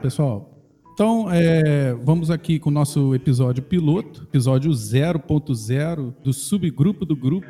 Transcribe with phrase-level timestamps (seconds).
[0.00, 0.50] Pessoal.
[0.94, 7.46] Então, é, vamos aqui com o nosso episódio piloto, episódio 0.0 do subgrupo do grupo,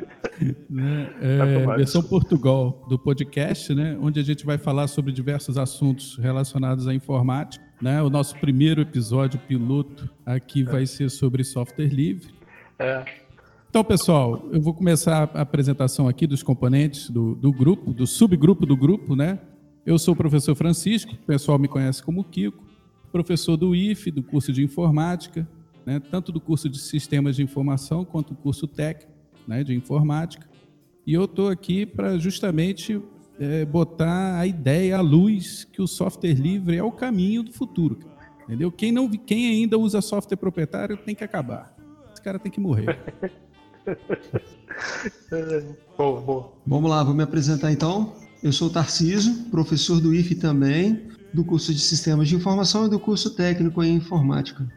[0.69, 1.09] né?
[1.21, 3.97] é, versão Portugal do podcast, né?
[4.01, 7.63] onde a gente vai falar sobre diversos assuntos relacionados à informática.
[7.81, 8.01] Né?
[8.01, 12.29] O nosso primeiro episódio piloto aqui vai ser sobre software livre.
[12.79, 13.03] É.
[13.69, 18.65] Então, pessoal, eu vou começar a apresentação aqui dos componentes do, do grupo, do subgrupo
[18.65, 19.39] do grupo, né?
[19.85, 22.71] Eu sou o professor Francisco, o pessoal me conhece como Kiko
[23.11, 25.47] professor do IFE, do curso de informática,
[25.85, 29.11] né, tanto do curso de sistemas de informação quanto do curso técnico
[29.47, 30.49] né, de informática.
[31.05, 33.01] E eu estou aqui para justamente
[33.39, 37.99] é, botar a ideia à luz que o software livre é o caminho do futuro.
[38.43, 38.71] Entendeu?
[38.71, 41.75] Quem, não, quem ainda usa software proprietário tem que acabar.
[42.13, 42.99] Esse cara tem que morrer.
[45.97, 46.53] boa, boa.
[46.65, 48.13] Vamos lá, vou me apresentar então.
[48.43, 52.89] Eu sou o Tarciso, professor do IFE também, do curso de Sistemas de Informação e
[52.89, 54.67] do curso técnico em Informática.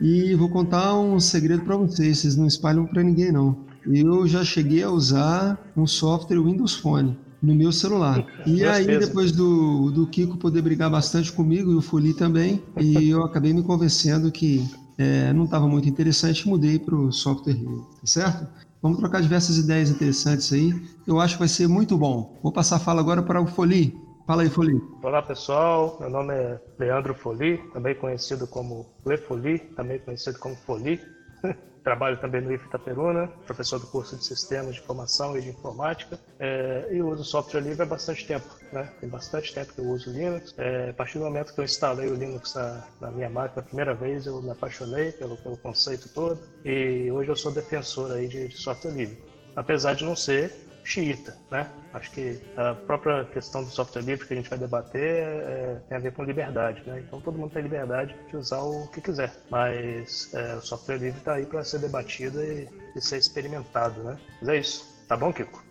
[0.00, 3.64] E vou contar um segredo para vocês, vocês não espalham para ninguém não.
[3.86, 8.26] Eu já cheguei a usar um software Windows Phone no meu celular.
[8.46, 13.10] E aí, depois do, do Kiko poder brigar bastante comigo e o Fuli também, e
[13.10, 14.66] eu acabei me convencendo que
[14.96, 18.63] é, não estava muito interessante, mudei para o software livre, tá certo?
[18.84, 20.70] Vamos trocar diversas ideias interessantes aí.
[21.06, 22.38] Eu acho que vai ser muito bom.
[22.42, 23.98] Vou passar a fala agora para o Foli.
[24.26, 24.78] Fala aí, Foli.
[25.02, 25.96] Olá, pessoal.
[25.98, 31.00] Meu nome é Leandro Foli, também conhecido como Le Foli, também conhecido como Foli.
[31.84, 36.18] Trabalho também no IF Itaperuna, professor do curso de Sistemas de Informação e de Informática.
[36.38, 38.46] É, e uso software livre há bastante tempo.
[38.72, 38.90] Né?
[38.98, 40.54] Tem bastante tempo que eu uso Linux.
[40.56, 43.64] É, a partir do momento que eu instalei o Linux na, na minha máquina a
[43.64, 46.40] primeira vez, eu me apaixonei pelo, pelo conceito todo.
[46.64, 49.22] E hoje eu sou defensor aí de, de software livre.
[49.54, 51.68] Apesar de não ser xiita, né?
[51.92, 55.96] Acho que a própria questão do software livre que a gente vai debater é, tem
[55.96, 57.02] a ver com liberdade, né?
[57.06, 61.18] Então todo mundo tem liberdade de usar o que quiser, mas é, o software livre
[61.18, 64.18] está aí para ser debatido e, e, ser experimentado, né?
[64.40, 65.64] Mas é isso, tá bom, Kiko?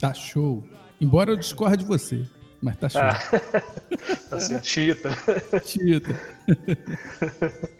[0.00, 0.64] Tá show.
[1.00, 2.26] Embora eu discorde de você,
[2.60, 3.00] mas tá show.
[3.00, 3.18] Ah,
[4.28, 4.60] tá.
[4.60, 5.10] Xiita.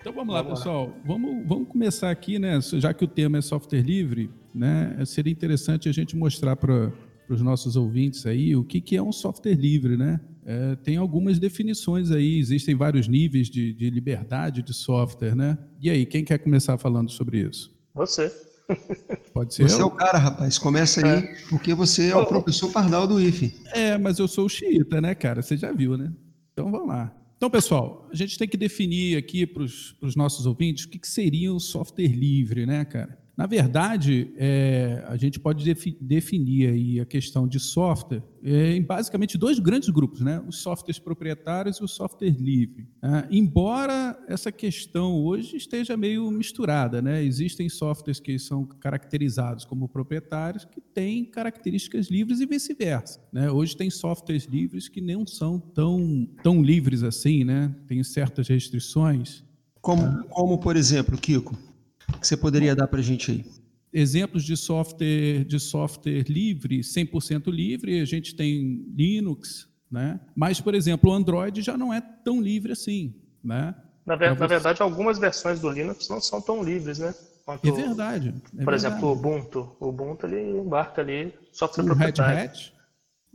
[0.00, 0.96] Então vamos lá, pessoal.
[1.04, 2.58] Vamos, vamos começar aqui, né?
[2.62, 4.96] Já que o tema é software livre, né?
[5.04, 6.92] Seria interessante a gente mostrar para
[7.28, 10.20] os nossos ouvintes aí o que, que é um software livre, né?
[10.44, 15.58] É, tem algumas definições aí, existem vários níveis de, de liberdade de software, né?
[15.80, 17.72] E aí, quem quer começar falando sobre isso?
[17.94, 18.32] Você.
[19.32, 19.68] Pode ser.
[19.68, 19.82] Você eu?
[19.82, 20.58] é o cara, rapaz.
[20.58, 21.34] Começa aí, é.
[21.48, 23.54] porque você é o professor Pardal do IFE.
[23.72, 25.42] É, mas eu sou o xiita, né, cara?
[25.42, 26.12] Você já viu, né?
[26.52, 27.14] Então vamos lá.
[27.36, 31.08] Então, pessoal, a gente tem que definir aqui para os nossos ouvintes o que, que
[31.08, 33.18] seria o software livre, né, cara?
[33.40, 38.82] Na verdade, é, a gente pode defi definir aí a questão de software é, em
[38.82, 40.44] basicamente dois grandes grupos, né?
[40.46, 42.86] os softwares proprietários e o software livre.
[43.02, 47.24] É, embora essa questão hoje esteja meio misturada, né?
[47.24, 53.26] existem softwares que são caracterizados como proprietários que têm características livres e vice-versa.
[53.32, 53.50] Né?
[53.50, 57.74] Hoje tem softwares livres que não são tão, tão livres assim, né?
[57.88, 59.42] tem certas restrições.
[59.80, 61.69] Como, como, por exemplo, Kiko?
[62.18, 63.44] Que você poderia dar para a gente aí?
[63.92, 70.20] Exemplos de software, de software livre, 100% livre, a gente tem Linux, né?
[70.36, 73.14] mas, por exemplo, o Android já não é tão livre assim.
[73.42, 73.74] Né?
[74.06, 77.14] Na, ver, na verdade, algumas versões do Linux não são tão livres, né?
[77.44, 78.28] Quanto, é verdade.
[78.28, 78.74] É por verdade.
[78.76, 79.76] exemplo, o Ubuntu.
[79.80, 82.36] O Ubuntu ele embarca ali software o proprietário.
[82.36, 82.74] Red Hat?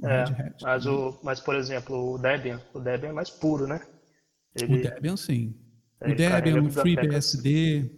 [0.04, 0.64] É, Red Hat.
[0.64, 3.82] Mas, o, mas, por exemplo, o Debian, o Debian é mais puro, né?
[4.56, 5.54] Ele, o Debian, sim.
[6.02, 7.92] O Debian, o FreeBSD,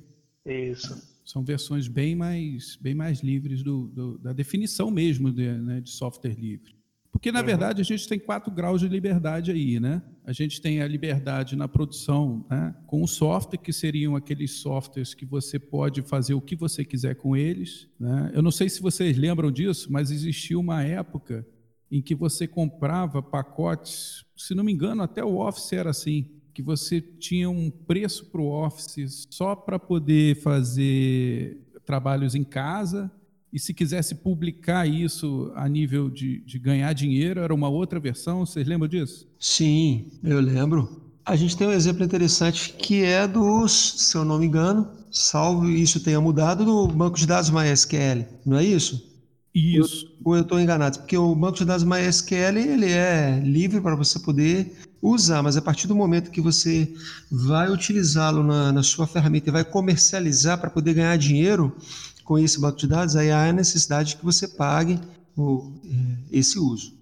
[0.47, 1.17] isso.
[1.25, 5.89] São versões bem mais, bem mais livres do, do da definição mesmo de, né, de
[5.89, 6.77] software livre.
[7.17, 7.45] Porque, na uhum.
[7.47, 10.03] verdade, a gente tem quatro graus de liberdade aí, né?
[10.23, 15.15] A gente tem a liberdade na produção né, com o software, que seriam aqueles softwares
[15.15, 17.87] que você pode fazer o que você quiser com eles.
[17.99, 18.31] Né?
[18.35, 21.43] Eu não sei se vocês lembram disso, mas existia uma época
[21.89, 26.61] em que você comprava pacotes, se não me engano, até o Office era assim que
[26.63, 33.11] você tinha um preço para o Office só para poder fazer trabalhos em casa,
[33.53, 38.43] e se quisesse publicar isso a nível de, de ganhar dinheiro, era uma outra versão.
[38.43, 39.27] Vocês lembram disso?
[39.39, 40.99] Sim, eu lembro.
[41.23, 45.69] A gente tem um exemplo interessante que é dos, se eu não me engano, salvo
[45.69, 49.15] isso tenha mudado, do banco de dados MySQL, não é isso?
[49.57, 50.15] Isso.
[50.23, 50.99] Ou eu estou enganado?
[50.99, 55.61] Porque o banco de dados MySQL ele é livre para você poder usar, mas a
[55.61, 56.93] partir do momento que você
[57.31, 61.75] vai utilizá-lo na, na, sua ferramenta e vai comercializar para poder ganhar dinheiro
[62.23, 64.99] com esse banco de dados, aí há a necessidade que você pague
[65.35, 66.93] o, é, esse uso.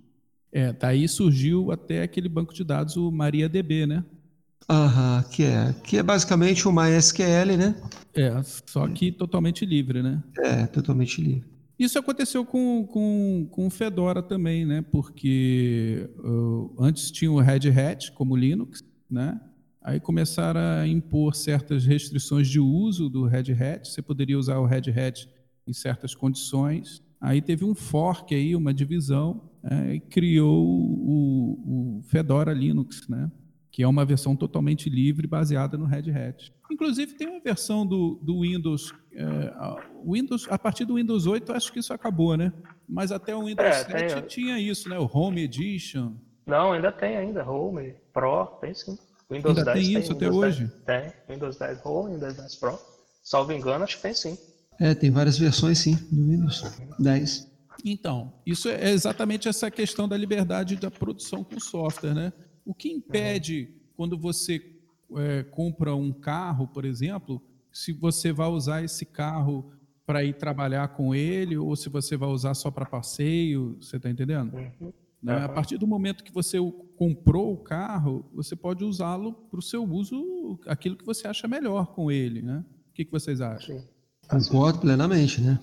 [0.51, 4.03] É, daí surgiu até aquele banco de dados, o MariaDB, né?
[4.69, 7.75] Aham, que é, que é basicamente o MySQL, né?
[8.13, 10.23] É, só que totalmente livre, né?
[10.37, 11.54] É, totalmente livre.
[11.77, 14.81] Isso aconteceu com, com, com Fedora também, né?
[14.81, 19.39] Porque uh, antes tinha o Red Hat como Linux, né?
[19.81, 23.87] Aí começaram a impor certas restrições de uso do Red Hat.
[23.87, 25.29] Você poderia usar o Red Hat
[25.67, 27.03] em certas condições.
[27.19, 33.29] Aí teve um fork aí, uma divisão, é, e criou o, o Fedora Linux, né?
[33.75, 36.49] Que é uma versão totalmente livre baseada no Red Hat.
[36.71, 39.53] Inclusive tem uma versão do, do Windows, é,
[40.09, 42.53] Windows, a partir do Windows 8 acho que isso acabou, né?
[42.87, 44.21] Mas até o Windows é, 7 tem...
[44.27, 44.97] tinha isso, né?
[44.97, 46.13] O Home Edition.
[46.45, 48.97] Não, ainda tem ainda, Home, Pro, tem sim.
[49.29, 50.71] Windows ainda 10 tem isso tem, até Windows hoje?
[50.85, 52.79] 10, tem, Windows 10 Home, Windows 10 Pro.
[53.21, 54.37] Salvo engano, acho que tem sim.
[54.79, 56.63] É, tem várias versões sim, do Windows
[56.97, 57.51] 10.
[57.83, 62.31] Então, isso é exatamente essa questão da liberdade da produção com software, né?
[62.65, 63.79] O que impede uhum.
[63.95, 64.61] quando você
[65.15, 67.41] é, compra um carro, por exemplo,
[67.71, 69.71] se você vai usar esse carro
[70.05, 74.09] para ir trabalhar com ele ou se você vai usar só para passeio, você está
[74.09, 74.55] entendendo?
[74.55, 74.93] Uhum.
[75.21, 75.43] Né?
[75.43, 76.57] A partir do momento que você
[76.95, 81.87] comprou o carro, você pode usá-lo para o seu uso, aquilo que você acha melhor
[81.87, 82.63] com ele, né?
[82.89, 83.79] O que, que vocês acham?
[83.79, 83.85] Sim.
[84.27, 85.59] Concordo plenamente, né?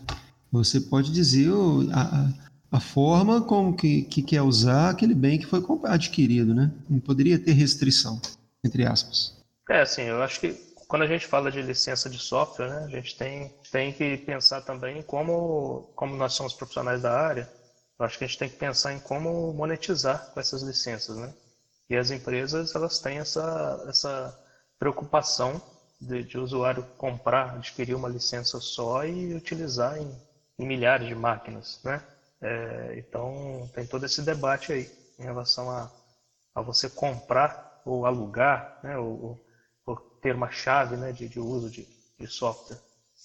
[0.51, 1.51] Você pode dizer
[1.93, 6.73] a, a forma como que, que quer usar aquele bem que foi adquirido, né?
[6.89, 8.21] Não poderia ter restrição,
[8.65, 9.37] entre aspas.
[9.69, 10.53] É, assim, eu acho que
[10.89, 14.61] quando a gente fala de licença de software, né, a gente tem, tem que pensar
[14.61, 17.51] também como, como nós somos profissionais da área,
[17.99, 21.33] eu acho que a gente tem que pensar em como monetizar com essas licenças, né?
[21.89, 24.39] E as empresas, elas têm essa, essa
[24.79, 25.63] preocupação
[26.01, 30.11] de, de usuário comprar, adquirir uma licença só e utilizar em,
[30.59, 32.03] em milhares de máquinas, né?
[32.43, 35.91] É, então, tem todo esse debate aí em relação a,
[36.55, 39.41] a você comprar ou alugar, né, ou,
[39.87, 41.87] ou ter uma chave né, de, de uso de,
[42.19, 42.79] de software.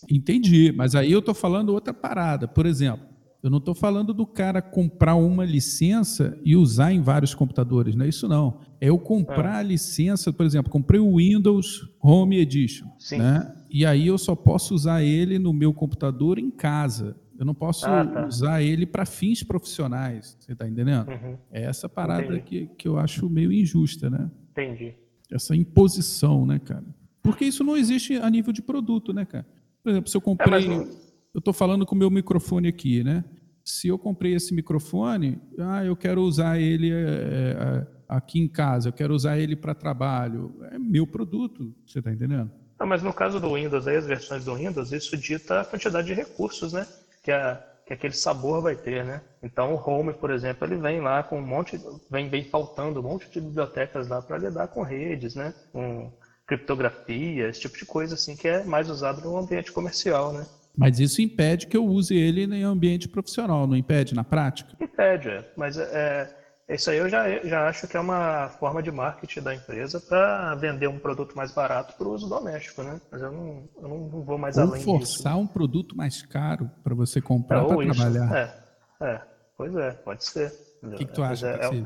[0.09, 2.47] Entendi, mas aí eu estou falando outra parada.
[2.47, 3.07] Por exemplo,
[3.41, 8.05] eu não estou falando do cara comprar uma licença e usar em vários computadores, não
[8.05, 8.59] é isso não.
[8.81, 9.59] É eu comprar ah.
[9.59, 13.19] a licença, por exemplo, comprei o Windows Home Edition, Sim.
[13.19, 13.53] né?
[13.69, 17.15] E aí eu só posso usar ele no meu computador em casa.
[17.37, 18.25] Eu não posso ah, tá.
[18.25, 21.09] usar ele para fins profissionais, você está entendendo?
[21.09, 21.37] Uhum.
[21.51, 24.29] É essa parada que, que eu acho meio injusta, né?
[24.51, 24.95] Entendi.
[25.31, 26.85] Essa imposição, né, cara?
[27.21, 29.45] Porque isso não existe a nível de produto, né, cara?
[29.83, 30.65] Por exemplo, se eu comprei.
[30.65, 31.07] É, mas...
[31.33, 33.23] Eu estou falando com o meu microfone aqui, né?
[33.63, 38.93] Se eu comprei esse microfone, ah, eu quero usar ele é, aqui em casa, eu
[38.93, 40.55] quero usar ele para trabalho.
[40.71, 42.49] É meu produto, você está entendendo?
[42.79, 46.07] Não, mas no caso do Windows, aí, as versões do Windows, isso dita a quantidade
[46.07, 46.87] de recursos, né?
[47.27, 49.21] Que, a, que aquele sabor vai ter, né?
[49.43, 51.77] Então o Home, por exemplo, ele vem lá com um monte,
[52.09, 55.53] vem, vem faltando um monte de bibliotecas lá para lidar com redes, né?
[55.73, 56.09] Com
[56.47, 60.47] criptografia, esse tipo de coisa assim que é mais usado no ambiente comercial, né?
[60.77, 64.71] Mas isso impede que eu use ele em ambiente profissional, não impede na prática?
[64.79, 65.51] Impede, é.
[65.57, 66.33] mas é,
[66.75, 70.53] isso aí eu já, já acho que é uma forma de marketing da empresa para
[70.55, 72.99] vender um produto mais barato para o uso doméstico, né?
[73.09, 75.13] Mas eu não, eu não vou mais ou além forçar disso.
[75.13, 78.35] forçar um produto mais caro para você comprar é, para trabalhar.
[78.35, 79.21] É, é,
[79.57, 80.53] pois é, pode ser.
[80.83, 81.83] O que, que, tu acha, é, é,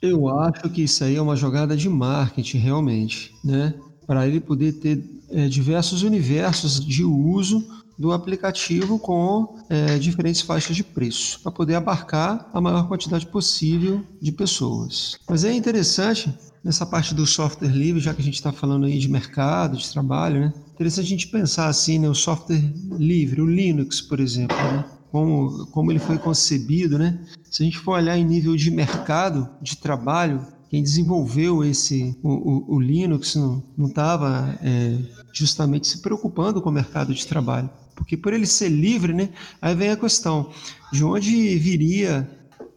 [0.00, 3.74] Eu acho que isso aí é uma jogada de marketing, realmente, né?
[4.06, 10.76] Para ele poder ter é, diversos universos de uso do aplicativo com é, diferentes faixas
[10.76, 15.18] de preço, para poder abarcar a maior quantidade possível de pessoas.
[15.28, 18.98] Mas é interessante, nessa parte do software livre, já que a gente está falando aí
[18.98, 20.52] de mercado, de trabalho, né?
[20.74, 22.08] Interessante a gente pensar assim, né?
[22.08, 22.62] O software
[22.98, 24.84] livre, o Linux, por exemplo, né?
[25.10, 27.20] Como, como ele foi concebido, né?
[27.48, 32.32] Se a gente for olhar em nível de mercado, de trabalho, quem desenvolveu esse o,
[32.32, 34.98] o, o Linux não estava é,
[35.32, 39.74] justamente se preocupando com o mercado de trabalho porque por ele ser livre, né, aí
[39.74, 40.52] vem a questão
[40.92, 42.28] de onde viria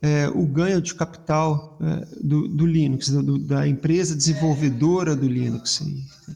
[0.01, 5.83] é, o ganho de capital é, do, do, Linux, do, da empresa desenvolvedora do Linux.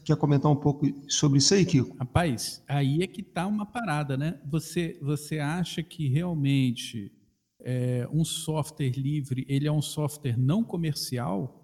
[0.04, 1.96] Quer comentar um pouco sobre isso aí, Kiko?
[1.96, 4.38] Rapaz, aí é que está uma parada, né?
[4.50, 7.12] Você, você acha que realmente
[7.60, 11.60] é, um software livre ele é um software não comercial?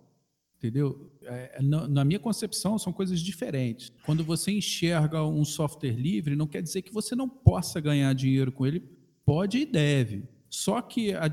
[0.59, 1.13] Entendeu?
[1.29, 3.93] É, na minha concepção, são coisas diferentes.
[4.05, 8.51] Quando você enxerga um software livre, não quer dizer que você não possa ganhar dinheiro
[8.51, 8.83] com ele.
[9.25, 10.25] Pode e deve.
[10.49, 11.29] Só que a,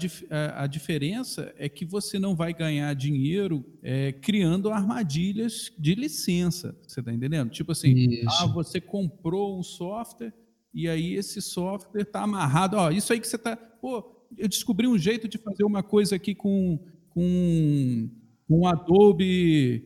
[0.63, 6.77] a, diferença é que você não vai ganhar dinheiro é, criando armadilhas de licença.
[6.85, 7.49] Você está entendendo?
[7.49, 8.27] Tipo assim, isso.
[8.41, 10.33] ah, você comprou um software
[10.73, 12.75] e aí esse software está amarrado.
[12.75, 13.55] Ó, isso aí que você está.
[13.55, 16.77] Pô, eu descobri um jeito de fazer uma coisa aqui com
[17.15, 18.09] com,
[18.47, 19.83] com Adobe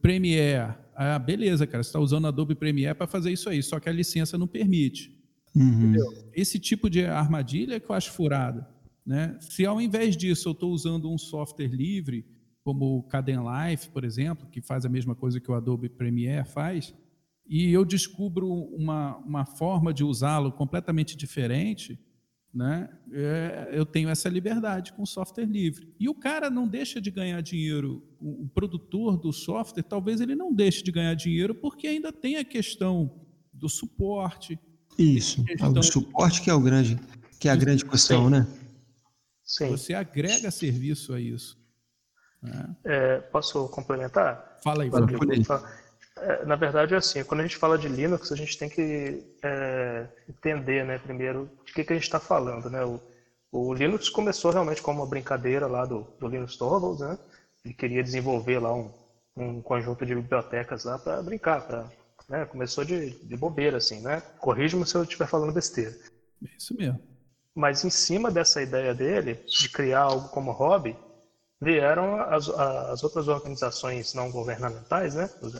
[0.00, 0.74] Premiere.
[0.94, 3.92] Ah, beleza, cara, você está usando Adobe Premiere para fazer isso aí, só que a
[3.92, 5.18] licença não permite.
[5.54, 5.94] Uhum.
[6.34, 8.68] Esse tipo de armadilha é que eu acho furada.
[9.04, 9.36] Né?
[9.40, 12.24] Se ao invés disso eu estou usando um software livre,
[12.62, 16.94] como o Kdenlive, por exemplo, que faz a mesma coisa que o Adobe Premiere faz,
[17.46, 21.98] e eu descubro uma, uma forma de usá-lo completamente diferente,
[22.54, 22.88] né?
[23.12, 25.92] É, eu tenho essa liberdade com o software livre.
[25.98, 30.34] E o cara não deixa de ganhar dinheiro, o, o produtor do software, talvez ele
[30.34, 33.20] não deixe de ganhar dinheiro porque ainda tem a questão
[33.52, 34.58] do suporte.
[34.98, 35.42] Isso,
[35.76, 37.00] o suporte que é o grande,
[37.40, 38.30] que é a grande questão, Sim.
[38.30, 38.46] né?
[39.42, 39.70] Sim.
[39.70, 41.58] Você agrega serviço a isso.
[42.42, 42.76] Né?
[42.84, 44.58] É, posso complementar?
[44.62, 45.06] Fala aí, Fala,
[46.16, 49.24] é, na verdade, é assim, quando a gente fala de Linux, a gente tem que
[49.42, 52.84] é, entender, né, primeiro, de que, que a gente está falando, né?
[52.84, 53.00] O,
[53.50, 57.18] o, Linux começou realmente como uma brincadeira lá do, do Linux Torvalds, né?
[57.64, 58.90] Ele queria desenvolver lá um,
[59.36, 61.90] um conjunto de bibliotecas lá para brincar, para
[62.28, 62.46] né?
[62.46, 64.22] Começou de, de bobeira, assim, né?
[64.38, 65.94] Corrija-me se eu estiver falando besteira.
[66.56, 67.00] Isso mesmo.
[67.54, 70.96] Mas em cima dessa ideia dele, de criar algo como hobby,
[71.62, 75.54] vieram as, as outras organizações não governamentais, né, as,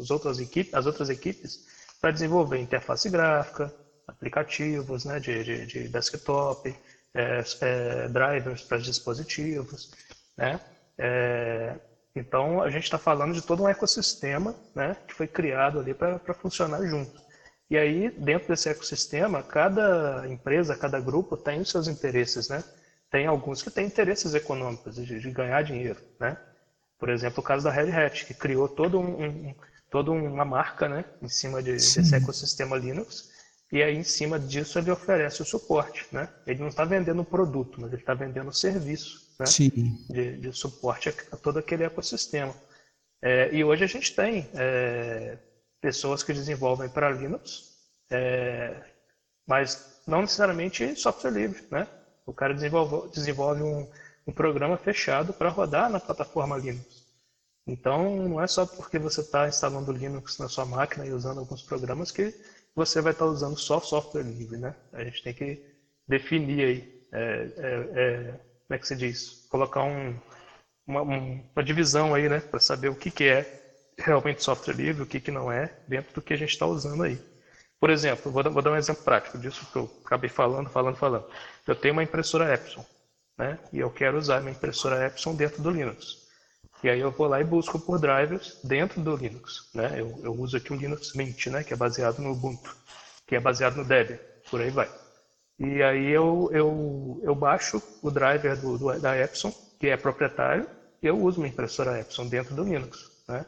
[0.00, 1.58] as outras equipes, as outras equipes,
[2.00, 3.74] para desenvolver interface gráfica,
[4.06, 6.72] aplicativos, né, de, de, de desktop,
[7.12, 9.90] é, é, drivers para dispositivos,
[10.36, 10.60] né.
[10.96, 11.74] É,
[12.14, 16.34] então a gente está falando de todo um ecossistema, né, que foi criado ali para
[16.34, 17.20] funcionar junto.
[17.68, 22.62] E aí dentro desse ecossistema, cada empresa, cada grupo tem os seus interesses, né
[23.10, 26.36] tem alguns que têm interesses econômicos de, de, ganhar dinheiro, né?
[26.98, 29.54] Por exemplo, o caso da Red Hat, que criou todo um, um
[29.90, 33.30] toda uma marca, né, em cima de, desse ecossistema Linux,
[33.72, 36.28] e aí em cima disso ele oferece o suporte, né?
[36.46, 39.44] Ele não está vendendo o produto, mas ele está vendendo o serviço, né?
[40.08, 42.54] De, de, suporte a, todo aquele ecossistema.
[43.20, 45.38] É, e hoje a gente tem é,
[45.80, 47.76] pessoas que desenvolvem para Linux,
[48.10, 48.74] é,
[49.46, 51.86] mas não necessariamente software livre, né?
[52.28, 53.88] O cara desenvolve, desenvolve um,
[54.26, 57.06] um programa fechado para rodar na plataforma Linux.
[57.66, 61.62] Então, não é só porque você está instalando Linux na sua máquina e usando alguns
[61.62, 62.34] programas que
[62.74, 64.74] você vai estar tá usando só software livre, né?
[64.92, 65.64] A gente tem que
[66.06, 67.18] definir aí, é,
[67.56, 69.46] é, é, como é que se diz?
[69.48, 70.14] Colocar um,
[70.86, 72.40] uma, uma, divisão aí, né?
[72.40, 76.12] Para saber o que, que é realmente software livre, o que, que não é, dentro
[76.14, 77.18] do que a gente está usando aí.
[77.80, 81.24] Por exemplo, vou, vou dar um exemplo prático disso que eu acabei falando, falando, falando.
[81.66, 82.84] Eu tenho uma impressora Epson,
[83.38, 83.58] né?
[83.72, 86.18] E eu quero usar minha impressora Epson dentro do Linux.
[86.82, 90.00] E aí eu vou lá e busco por drivers dentro do Linux, né?
[90.00, 91.64] Eu, eu uso aqui o Linux Mint, né?
[91.64, 92.76] Que é baseado no Ubuntu,
[93.26, 94.18] que é baseado no Debian,
[94.50, 94.88] por aí vai.
[95.58, 100.68] E aí eu, eu, eu baixo o driver do, do, da Epson, que é proprietário,
[101.02, 103.44] e eu uso uma impressora Epson dentro do Linux, né?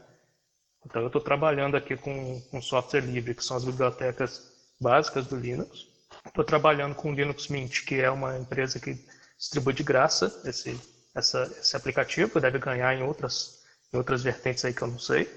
[0.85, 5.35] Então eu estou trabalhando aqui com, com software livre, que são as bibliotecas básicas do
[5.35, 5.87] Linux.
[6.25, 8.97] Estou trabalhando com o Linux Mint, que é uma empresa que
[9.37, 10.79] distribui de graça esse,
[11.15, 13.61] essa, esse aplicativo, deve ganhar em outras,
[13.93, 15.29] em outras vertentes aí que eu não sei.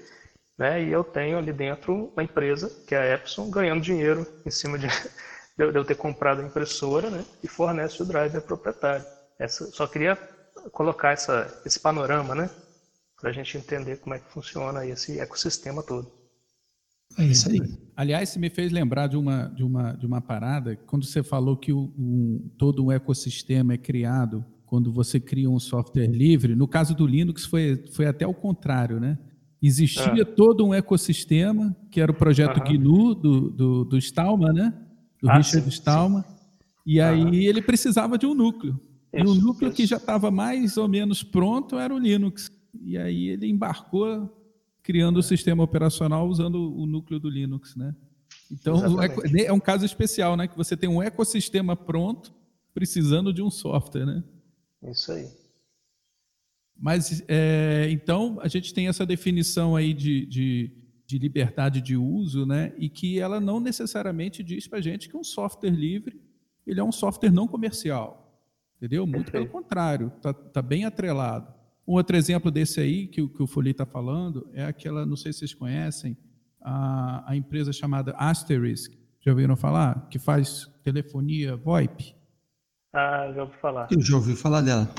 [0.57, 0.83] Né?
[0.83, 4.77] E eu tenho ali dentro uma empresa, que é a Epson, ganhando dinheiro em cima
[4.77, 4.87] de,
[5.57, 7.25] de eu ter comprado a impressora né?
[7.43, 9.05] e fornece o driver proprietário.
[9.37, 10.15] Essa, só queria
[10.71, 12.49] colocar essa, esse panorama, né?
[13.25, 16.11] Para a gente entender como é que funciona esse ecossistema todo.
[17.17, 17.59] É isso aí.
[17.95, 21.57] Aliás, você me fez lembrar de uma, de uma, de uma parada, quando você falou
[21.57, 26.55] que o, um, todo um ecossistema é criado quando você cria um software livre.
[26.55, 29.17] No caso do Linux, foi, foi até o contrário, né?
[29.59, 30.25] Existia ah.
[30.25, 34.73] todo um ecossistema, que era o projeto GNU, do, do, do Stallman, né?
[35.19, 36.21] Do ah, Richard sim, Stallman.
[36.21, 36.27] Sim.
[36.85, 38.79] E aí ele precisava de um núcleo.
[39.11, 39.77] Isso, e o núcleo isso.
[39.77, 42.51] que já estava mais ou menos pronto era o Linux
[42.85, 44.31] e aí ele embarcou
[44.83, 47.95] criando o sistema operacional usando o núcleo do Linux, né?
[48.51, 50.47] Então é, é um caso especial, né?
[50.47, 52.31] Que você tem um ecossistema pronto
[52.73, 54.23] precisando de um software, né?
[54.83, 55.27] Isso aí.
[56.77, 60.71] Mas é, então a gente tem essa definição aí de, de,
[61.07, 62.71] de, liberdade de uso, né?
[62.77, 66.21] E que ela não necessariamente diz para a gente que um software livre
[66.67, 68.39] ele é um software não comercial,
[68.77, 69.07] entendeu?
[69.07, 71.51] Muito pelo contrário, está tá bem atrelado.
[71.87, 75.31] Um outro exemplo desse aí, que, que o Folie está falando, é aquela, não sei
[75.31, 76.17] se vocês conhecem,
[76.59, 78.91] a, a empresa chamada Asterisk.
[79.21, 80.07] Já ouviram falar?
[80.09, 82.15] Que faz telefonia VoIP.
[82.93, 83.87] Ah, já ouvi falar.
[83.91, 84.89] Eu já ouvi falar dela.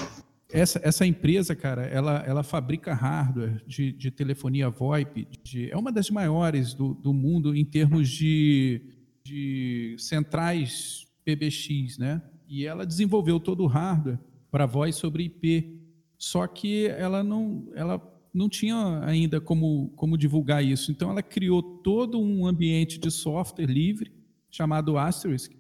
[0.52, 5.26] Essa, essa empresa, cara, ela, ela fabrica hardware de, de telefonia VoIP.
[5.42, 8.80] De, é uma das maiores do, do mundo em termos de,
[9.24, 12.22] de centrais PBX, né?
[12.48, 14.20] E ela desenvolveu todo o hardware
[14.52, 15.75] para voz sobre IP
[16.18, 18.00] só que ela não, ela
[18.32, 20.90] não tinha ainda como, como divulgar isso.
[20.92, 24.12] Então, ela criou todo um ambiente de software livre,
[24.50, 25.52] chamado Asterisk,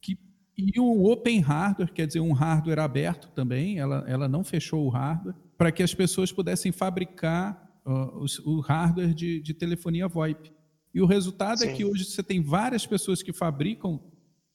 [0.00, 0.18] que,
[0.56, 4.88] e um open hardware, quer dizer, um hardware aberto também, ela, ela não fechou o
[4.88, 10.52] hardware, para que as pessoas pudessem fabricar uh, o, o, hardware de, de, telefonia VoIP.
[10.92, 11.72] E o resultado é Sim.
[11.72, 14.00] é que hoje você tem várias pessoas que fabricam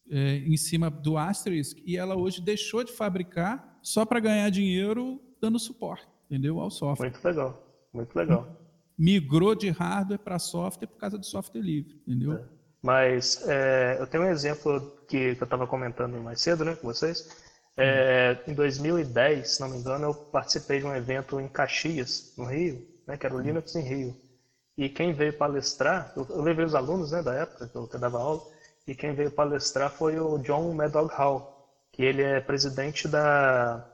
[0.09, 5.21] é, em cima do Asterisk e ela hoje deixou de fabricar só para ganhar dinheiro
[5.41, 6.59] dando suporte, entendeu?
[6.59, 7.09] Ao software.
[7.09, 8.47] Muito legal, muito legal.
[8.97, 12.33] Migrou de hardware para software por causa do software livre, entendeu?
[12.33, 12.43] É.
[12.81, 16.87] Mas é, eu tenho um exemplo que, que eu estava comentando mais cedo né, com
[16.87, 17.29] vocês.
[17.75, 22.45] É, em 2010, se não me engano, eu participei de um evento em Caxias, no
[22.45, 24.15] Rio, né, que era o Linux em Rio.
[24.77, 27.95] E quem veio palestrar, eu, eu levei os alunos né, da época que eu, que
[27.95, 28.41] eu dava aula,
[28.87, 33.85] e quem veio palestrar foi o John Madog Hall, que ele é presidente da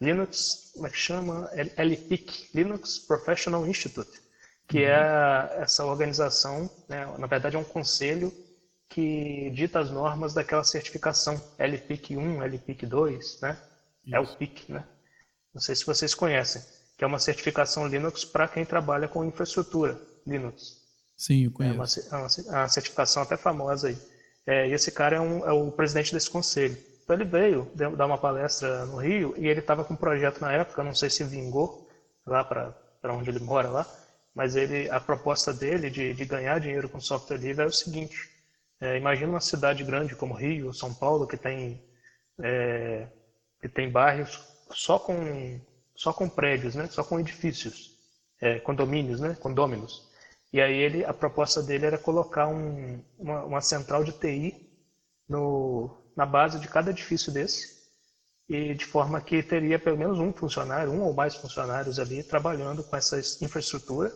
[0.00, 1.50] Linux, como é que chama?
[1.76, 4.20] LPIC, Linux Professional Institute,
[4.66, 5.62] que é uhum.
[5.62, 8.32] essa organização, né, na verdade é um conselho
[8.88, 13.56] que dita as normas daquela certificação LPIC 1, LPIC 2, né?
[14.04, 14.16] Isso.
[14.16, 14.84] É o PIC, né?
[15.54, 16.62] Não sei se vocês conhecem,
[16.96, 20.80] que é uma certificação Linux para quem trabalha com infraestrutura Linux.
[21.16, 22.00] Sim, eu conheço.
[22.10, 23.98] É uma, é uma certificação até famosa aí.
[24.46, 26.76] É, e esse cara é, um, é, o presidente desse conselho.
[27.10, 30.52] Então ele veio dar uma palestra no Rio e ele estava com um projeto na
[30.52, 31.90] época, não sei se vingou
[32.24, 33.84] lá para onde ele mora lá,
[34.32, 38.30] mas ele, a proposta dele de, de ganhar dinheiro com software livre é o seguinte:
[38.80, 41.82] é, imagina uma cidade grande como Rio, São Paulo, que tem
[42.40, 43.08] é,
[43.60, 45.60] que tem bairros só com
[45.96, 46.86] só com prédios, né?
[46.86, 47.90] Só com edifícios,
[48.40, 49.36] é, condomínios, né?
[49.40, 50.08] Condôminos.
[50.52, 54.54] E aí ele, a proposta dele era colocar um, uma, uma, central de TI
[55.28, 57.80] no, na base de cada edifício desse,
[58.46, 62.84] e de forma que teria pelo menos um funcionário, um ou mais funcionários ali trabalhando
[62.84, 64.12] com essa infraestrutura.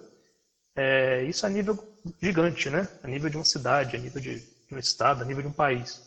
[0.76, 1.82] É, isso a nível
[2.20, 2.86] gigante, né?
[3.02, 5.52] A nível de uma cidade, a nível de, de um estado, a nível de um
[5.52, 6.06] país.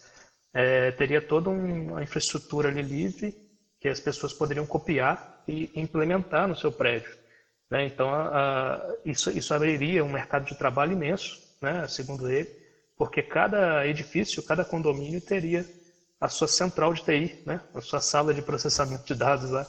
[0.53, 3.35] É, teria toda uma infraestrutura ali livre
[3.79, 7.11] que as pessoas poderiam copiar e implementar no seu prédio.
[7.71, 7.87] Né?
[7.87, 11.87] Então, a, a, isso, isso abriria um mercado de trabalho imenso, né?
[11.87, 12.55] segundo ele,
[12.97, 15.65] porque cada edifício, cada condomínio teria
[16.19, 17.61] a sua central de TI, né?
[17.73, 19.65] a sua sala de processamento de dados lá,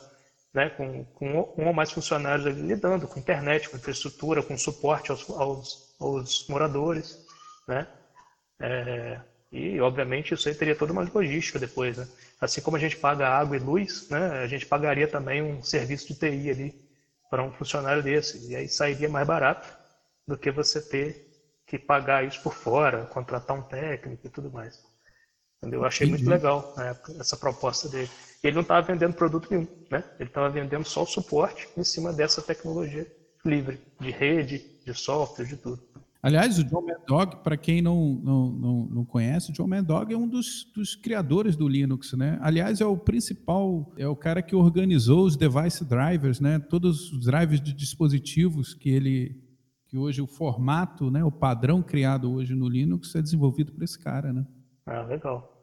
[0.52, 0.70] né?
[0.70, 5.28] com, com um ou mais funcionários ali lidando com internet, com infraestrutura, com suporte aos,
[5.30, 7.18] aos, aos moradores.
[7.66, 7.86] Né?
[8.60, 9.20] É,
[9.52, 11.96] e, obviamente, isso aí teria toda uma logística depois.
[11.98, 12.06] Né?
[12.40, 14.42] Assim como a gente paga água e luz, né?
[14.42, 16.74] a gente pagaria também um serviço de TI ali
[17.30, 18.50] para um funcionário desse.
[18.50, 19.66] E aí sairia mais barato
[20.26, 21.26] do que você ter
[21.66, 24.87] que pagar isso por fora, contratar um técnico e tudo mais.
[25.62, 26.24] Eu achei Entendi.
[26.24, 28.08] muito legal né, essa proposta dele.
[28.42, 30.04] E ele não estava vendendo produto nenhum, né?
[30.18, 33.06] Ele estava vendendo só o suporte em cima dessa tecnologia
[33.44, 35.82] livre, de rede, de software, de tudo.
[36.22, 40.16] Aliás, o John Mad para quem não, não, não, não, conhece, o John Mad é
[40.16, 42.38] um dos, dos, criadores do Linux, né?
[42.40, 46.58] Aliás, é o principal, é o cara que organizou os device drivers, né?
[46.58, 49.40] Todos os drivers de dispositivos que ele,
[49.86, 51.22] que hoje o formato, né?
[51.22, 54.44] O padrão criado hoje no Linux é desenvolvido por esse cara, né?
[54.88, 55.54] Ah, legal.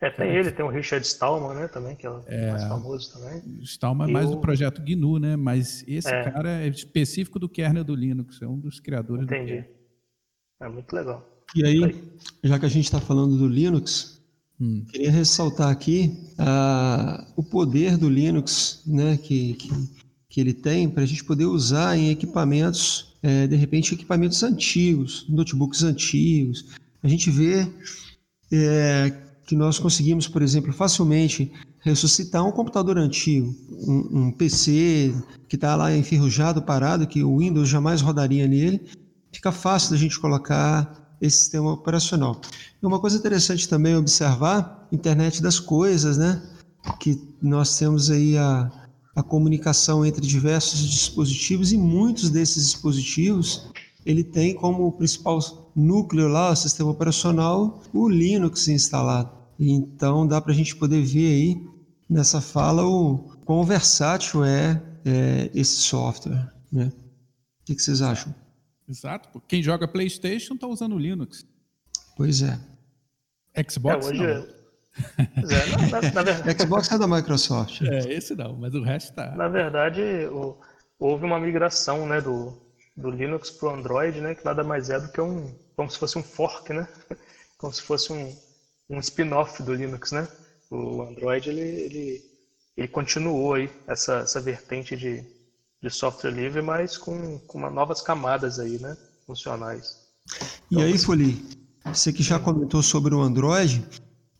[0.00, 3.12] É, tem ele, tem o Richard Stallman, né, também, que é o é, mais famoso
[3.12, 3.42] também.
[3.62, 4.36] Stallman é mais o...
[4.36, 6.30] do projeto GNU, né, mas esse é.
[6.30, 9.62] cara é específico do kernel do Linux, é um dos criadores Entendi.
[9.62, 11.26] do é muito legal.
[11.54, 12.04] E aí,
[12.44, 14.22] já que a gente está falando do Linux,
[14.60, 14.84] hum.
[14.88, 19.68] queria ressaltar aqui uh, o poder do Linux, né, que, que,
[20.28, 25.26] que ele tem para a gente poder usar em equipamentos, é, de repente, equipamentos antigos,
[25.28, 26.66] notebooks antigos.
[27.02, 27.66] A gente vê
[28.52, 29.12] é,
[29.46, 35.14] que nós conseguimos, por exemplo, facilmente ressuscitar um computador antigo, um, um PC
[35.48, 38.86] que está lá enferrujado, parado, que o Windows jamais rodaria nele,
[39.32, 42.40] fica fácil da gente colocar esse sistema operacional.
[42.82, 46.42] E uma coisa interessante também observar, internet das coisas, né?
[47.00, 48.70] Que nós temos aí a,
[49.16, 53.68] a comunicação entre diversos dispositivos e muitos desses dispositivos
[54.06, 55.38] ele tem como principal
[55.78, 59.30] núcleo lá, o sistema operacional, o Linux instalado.
[59.58, 61.66] Então dá para a gente poder ver aí
[62.08, 66.52] nessa fala o quão versátil é, é esse software.
[66.70, 66.92] Né?
[67.62, 68.34] O que, que vocês acham?
[68.88, 69.42] Exato.
[69.46, 71.46] Quem joga PlayStation está usando Linux.
[72.16, 72.58] Pois é.
[73.68, 74.22] Xbox é, hoje...
[74.22, 74.26] não.
[74.26, 74.50] É,
[75.90, 76.62] na, na, na verdade...
[76.62, 77.82] Xbox é da Microsoft.
[77.82, 79.34] É, esse não, mas o resto tá.
[79.36, 80.00] Na verdade,
[80.32, 80.58] o,
[80.98, 82.58] houve uma migração né, do,
[82.98, 85.96] do Linux para o Android, né, que nada mais é do que um, como se
[85.96, 86.86] fosse um fork, né?
[87.56, 88.36] Como se fosse um,
[88.88, 90.28] um spin-off do Linux, né?
[90.70, 92.22] O Android ele, ele,
[92.76, 95.24] ele continuou aí essa, essa vertente de,
[95.82, 99.98] de software livre, mas com, com uma, novas camadas aí, né, funcionais.
[100.70, 101.44] E então, aí, Foli,
[101.84, 103.84] você que já comentou sobre o Android,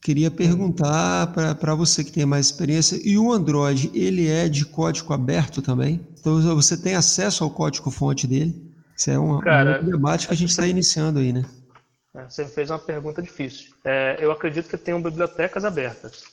[0.02, 5.12] queria perguntar para você que tem mais experiência, e o Android, ele é de código
[5.12, 6.06] aberto também?
[6.18, 8.68] Então você tem acesso ao código-fonte dele?
[8.96, 11.44] Isso é um, Cara, um debate que a gente está iniciando aí, né?
[12.14, 13.72] É, você fez uma pergunta difícil.
[13.84, 16.24] É, eu acredito que tenham bibliotecas abertas,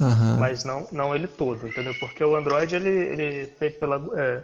[0.00, 0.36] uhum.
[0.38, 1.94] mas não, não ele todo, entendeu?
[1.98, 4.42] Porque o Android ele, ele é feito pela, é,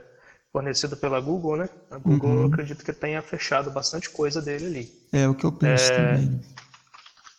[0.52, 1.68] fornecido pela Google, né?
[1.90, 2.40] A Google uhum.
[2.42, 4.92] eu acredito que tenha fechado bastante coisa dele ali.
[5.12, 6.40] É o que eu penso é, também.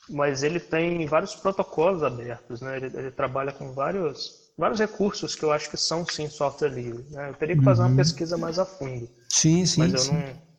[0.10, 2.78] Mas ele tem vários protocolos abertos, né?
[2.78, 7.06] Ele, ele, trabalha com vários, vários recursos que eu acho que são sim software livre.
[7.10, 7.30] Né?
[7.30, 7.88] Eu teria que fazer uhum.
[7.90, 9.10] uma pesquisa mais a fundo.
[9.30, 9.80] Sim, sim.
[9.80, 10.14] Mas eu sim.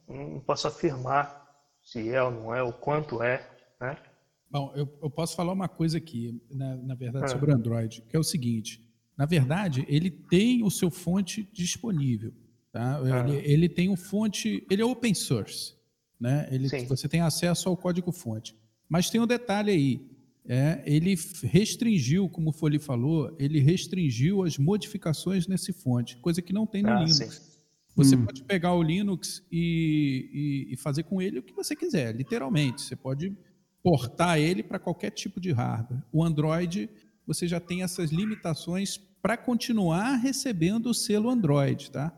[0.08, 1.44] Não, não posso afirmar
[1.82, 3.46] se é ou não é, o quanto é,
[3.80, 3.96] né?
[4.50, 7.28] Bom, eu, eu posso falar uma coisa aqui, na, na verdade, é.
[7.28, 8.82] sobre o Android, que é o seguinte:
[9.16, 12.32] na verdade, ele tem o seu fonte disponível.
[12.72, 13.00] Tá?
[13.04, 13.20] É.
[13.20, 15.74] Ele, ele, tem um fonte, ele é open source,
[16.18, 16.48] né?
[16.50, 18.56] Ele, você tem acesso ao código-fonte.
[18.88, 20.14] Mas tem um detalhe aí:
[20.46, 26.52] é, ele restringiu, como o Foli falou, ele restringiu as modificações nesse fonte, coisa que
[26.52, 27.16] não tem no ah, Linux.
[27.16, 27.54] Sim.
[27.96, 28.24] Você hum.
[28.24, 32.82] pode pegar o Linux e, e, e, fazer com ele o que você quiser, literalmente.
[32.82, 33.36] Você pode
[33.82, 36.02] portar ele para qualquer tipo de hardware.
[36.12, 36.90] O Android,
[37.26, 42.12] você já tem essas limitações para continuar recebendo o selo Android, tá?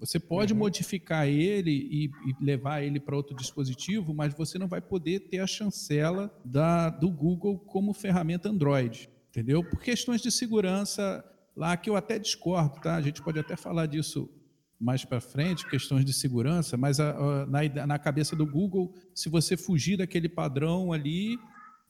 [0.00, 0.60] Você pode uhum.
[0.60, 5.40] modificar ele e, e levar ele para outro dispositivo, mas você não vai poder ter
[5.40, 9.62] a chancela da, do Google como ferramenta Android, entendeu?
[9.62, 11.24] Por questões de segurança
[11.56, 12.94] lá que eu até discordo, tá?
[12.94, 14.30] A gente pode até falar disso
[14.80, 19.28] mais para frente, questões de segurança, mas a, a, na, na cabeça do Google, se
[19.28, 21.36] você fugir daquele padrão ali,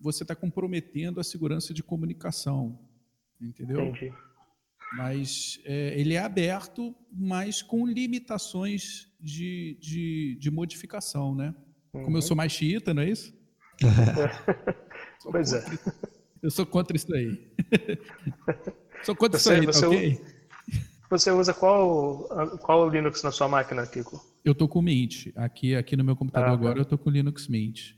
[0.00, 2.78] você está comprometendo a segurança de comunicação,
[3.38, 3.84] entendeu?
[3.84, 4.12] Entendi.
[4.96, 11.54] Mas é, ele é aberto, mas com limitações de, de, de modificação, né?
[11.92, 12.04] Uhum.
[12.04, 13.32] Como eu sou mais xiita, não é isso?
[15.30, 15.64] pois é.
[16.40, 17.36] Eu sou contra isso aí.
[19.02, 20.38] sou contra você, isso aí, tá ok?
[21.10, 24.24] Você usa qual, qual Linux na sua máquina, Kiko?
[24.44, 25.32] Eu tô com Mint.
[25.34, 26.80] Aqui, aqui no meu computador ah, agora tá.
[26.80, 27.94] eu tô com Linux Mint.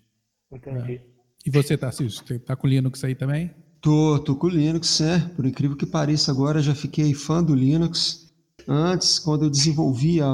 [0.51, 0.95] Entendi.
[0.95, 1.03] É.
[1.45, 3.55] E você, Tarcísio, você tá com Linux aí também?
[3.81, 5.31] Tô, tô com Linux, né?
[5.35, 8.31] Por incrível que pareça, agora já fiquei fã do Linux.
[8.69, 10.27] Antes, quando eu desenvolvia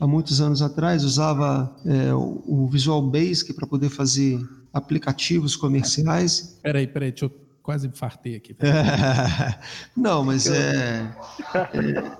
[0.00, 4.40] há muitos anos atrás, usava é, o Visual Basic para poder fazer
[4.72, 6.58] aplicativos comerciais.
[6.62, 8.56] Peraí, peraí, deixa eu quase infartei aqui.
[9.96, 11.14] Não, mas é,
[11.54, 12.18] é,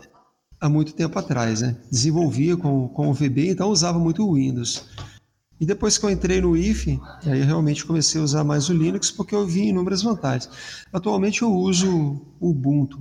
[0.60, 1.76] há muito tempo atrás, né?
[1.90, 4.86] Desenvolvia com, com o VB, então usava muito o Windows.
[5.60, 8.72] E depois que eu entrei no IF, aí eu realmente comecei a usar mais o
[8.72, 10.48] Linux porque eu vi inúmeras vantagens.
[10.90, 12.98] Atualmente eu uso o Ubuntu.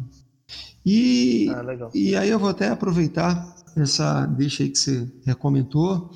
[0.85, 6.11] E, ah, e aí eu vou até aproveitar essa deixa aí que você comentou.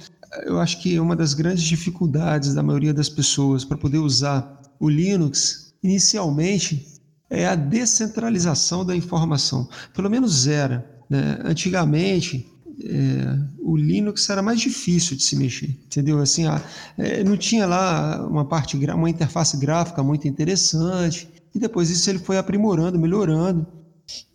[0.46, 4.90] Eu acho que uma das grandes dificuldades da maioria das pessoas para poder usar o
[4.90, 6.88] Linux inicialmente
[7.30, 10.86] é a descentralização da informação, pelo menos era.
[11.10, 11.40] Né?
[11.44, 16.20] Antigamente, é, o Linux era mais difícil de se mexer, entendeu?
[16.20, 16.62] Assim, a,
[16.98, 21.30] é, não tinha lá uma parte, uma interface gráfica muito interessante.
[21.54, 23.66] E depois isso ele foi aprimorando, melhorando.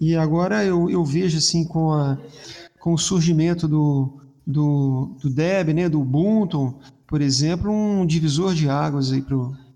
[0.01, 2.17] E agora eu, eu vejo assim com, a,
[2.79, 8.69] com o surgimento do, do, do Deb, né, do Ubuntu, por exemplo, um divisor de
[8.69, 9.11] águas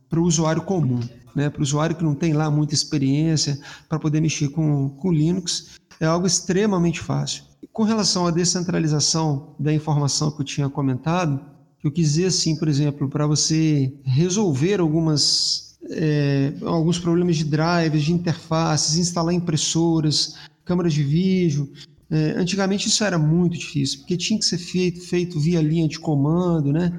[0.09, 1.01] para o usuário comum
[1.35, 5.13] né, para o usuário que não tem lá muita experiência para poder mexer com, com
[5.13, 7.45] Linux, é algo extremamente fácil.
[7.73, 11.41] Com relação à descentralização da informação que eu tinha comentado,
[11.83, 18.05] eu quis dizer assim, por exemplo, para você resolver algumas, é, alguns problemas de drivers,
[18.05, 21.73] de interfaces, instalar impressoras, câmeras de vídeo.
[22.11, 25.99] É, antigamente isso era muito difícil, porque tinha que ser feito, feito via linha de
[25.99, 26.93] comando, né?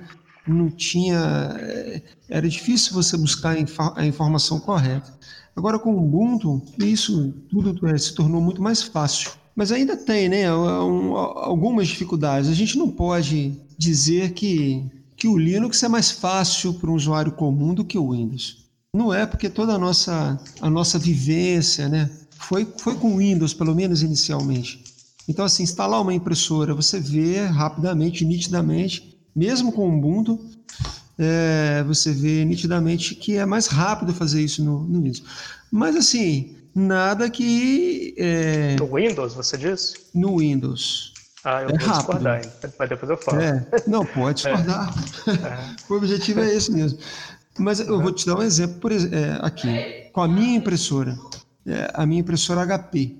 [0.47, 1.55] não tinha.
[1.59, 3.55] Eh, era difícil você buscar
[3.95, 5.17] a informação correta.
[5.55, 9.31] Agora, com o Ubuntu, isso tudo eh, se tornou muito mais fácil.
[9.55, 12.49] Mas ainda tem né, algumas dificuldades.
[12.49, 14.83] A gente não pode dizer que,
[15.15, 18.63] que o Linux é mais fácil para um usuário comum do que o Windows.
[18.95, 23.53] Não é, porque toda a nossa, a nossa vivência né, foi, foi com o Windows,
[23.53, 24.83] pelo menos inicialmente.
[25.27, 30.39] Então, assim, instalar uma impressora, você vê rapidamente, nitidamente, mesmo com o Ubuntu,
[31.17, 35.23] é, você vê nitidamente que é mais rápido fazer isso no, no Windows.
[35.71, 38.13] Mas assim, nada que.
[38.17, 38.75] É...
[38.75, 39.93] No Windows, você diz?
[40.13, 41.13] No Windows.
[41.43, 41.97] Ah, eu é vou rápido.
[41.97, 42.41] discordar,
[42.79, 43.41] mas depois eu falo.
[43.41, 43.65] É.
[43.85, 44.53] Não, pode é.
[44.53, 44.93] discordar.
[45.27, 45.75] É.
[45.91, 46.99] o objetivo é esse mesmo.
[47.59, 50.09] Mas eu vou te dar um exemplo por, é, aqui.
[50.11, 51.17] Com a minha impressora,
[51.93, 53.15] a minha impressora HP.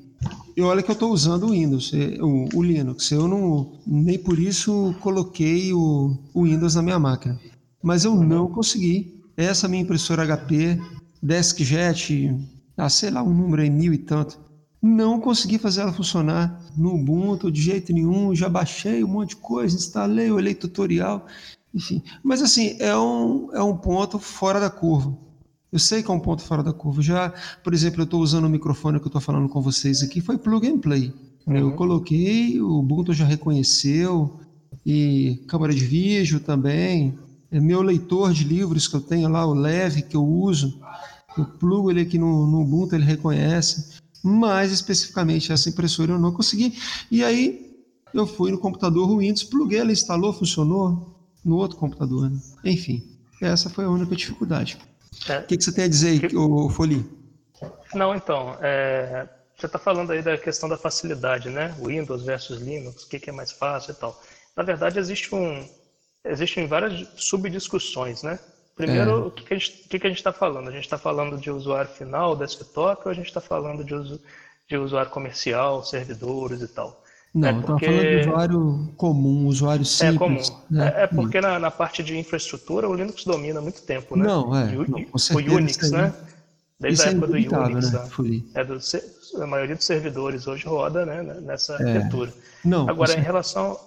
[0.55, 3.11] E olha que eu estou usando o Windows, o, o, Linux.
[3.11, 7.39] Eu não nem por isso coloquei o, o Windows na minha máquina.
[7.81, 9.21] Mas eu não consegui.
[9.35, 10.79] Essa minha impressora HP,
[11.21, 12.37] DeskJet,
[12.77, 14.39] ah, sei lá, um número aí, mil e tanto.
[14.81, 18.35] Não consegui fazer ela funcionar no Ubuntu de jeito nenhum.
[18.35, 21.25] Já baixei um monte de coisa, instalei, olhei tutorial,
[21.73, 22.01] enfim.
[22.21, 25.17] Mas assim, é um, é um ponto fora da curva.
[25.71, 27.01] Eu sei que é um ponto fora da curva.
[27.01, 27.33] Já,
[27.63, 30.37] por exemplo, eu estou usando o microfone que eu estou falando com vocês aqui, foi
[30.37, 31.13] plug and play.
[31.47, 31.55] Uhum.
[31.55, 34.39] Eu coloquei, o Ubuntu já reconheceu,
[34.85, 37.17] e câmera de vídeo também.
[37.51, 40.79] É meu leitor de livros que eu tenho lá, o Leve, que eu uso,
[41.37, 44.01] eu plugo ele aqui no, no Ubuntu, ele reconhece.
[44.23, 46.77] Mas, especificamente, essa impressora eu não consegui.
[47.11, 47.73] E aí,
[48.13, 52.29] eu fui no computador Windows, pluguei, ela instalou, funcionou no outro computador.
[52.29, 52.39] Né?
[52.63, 53.03] Enfim,
[53.41, 54.77] essa foi a única dificuldade.
[55.27, 55.39] É.
[55.39, 56.35] O que, que, você tem a dizer, que...
[56.35, 57.05] o Foli?
[57.93, 59.27] Não, então, é...
[59.57, 61.75] você está falando aí da questão da facilidade, né?
[61.79, 64.21] Windows versus Linux, o que, que, é mais fácil e tal.
[64.55, 65.67] Na verdade, existe um,
[66.25, 68.39] existem várias subdiscussões, né?
[68.75, 69.15] Primeiro, é.
[69.15, 70.67] o que, que, a gente, está falando?
[70.67, 74.19] A gente está falando de usuário final, desktop, ou a gente está falando de,
[74.67, 77.03] de usuário comercial, servidores e tal?
[77.33, 77.85] Não, é porque...
[77.85, 80.49] falando de usuário comum, usuário simples.
[80.49, 80.61] É comum.
[80.69, 80.93] Né?
[80.95, 84.25] É, é porque na, na, parte de infraestrutura o Linux domina há muito tempo, né?
[84.25, 84.65] Não, é.
[84.75, 86.13] O, não, o Unix, né?
[86.79, 87.91] Desde isso a é época do Unix.
[87.91, 88.41] Né?
[88.55, 88.79] É do,
[89.41, 91.77] a maioria dos servidores hoje roda né, nessa é.
[91.77, 92.33] arquitetura.
[92.63, 93.79] Não, Agora, em relação,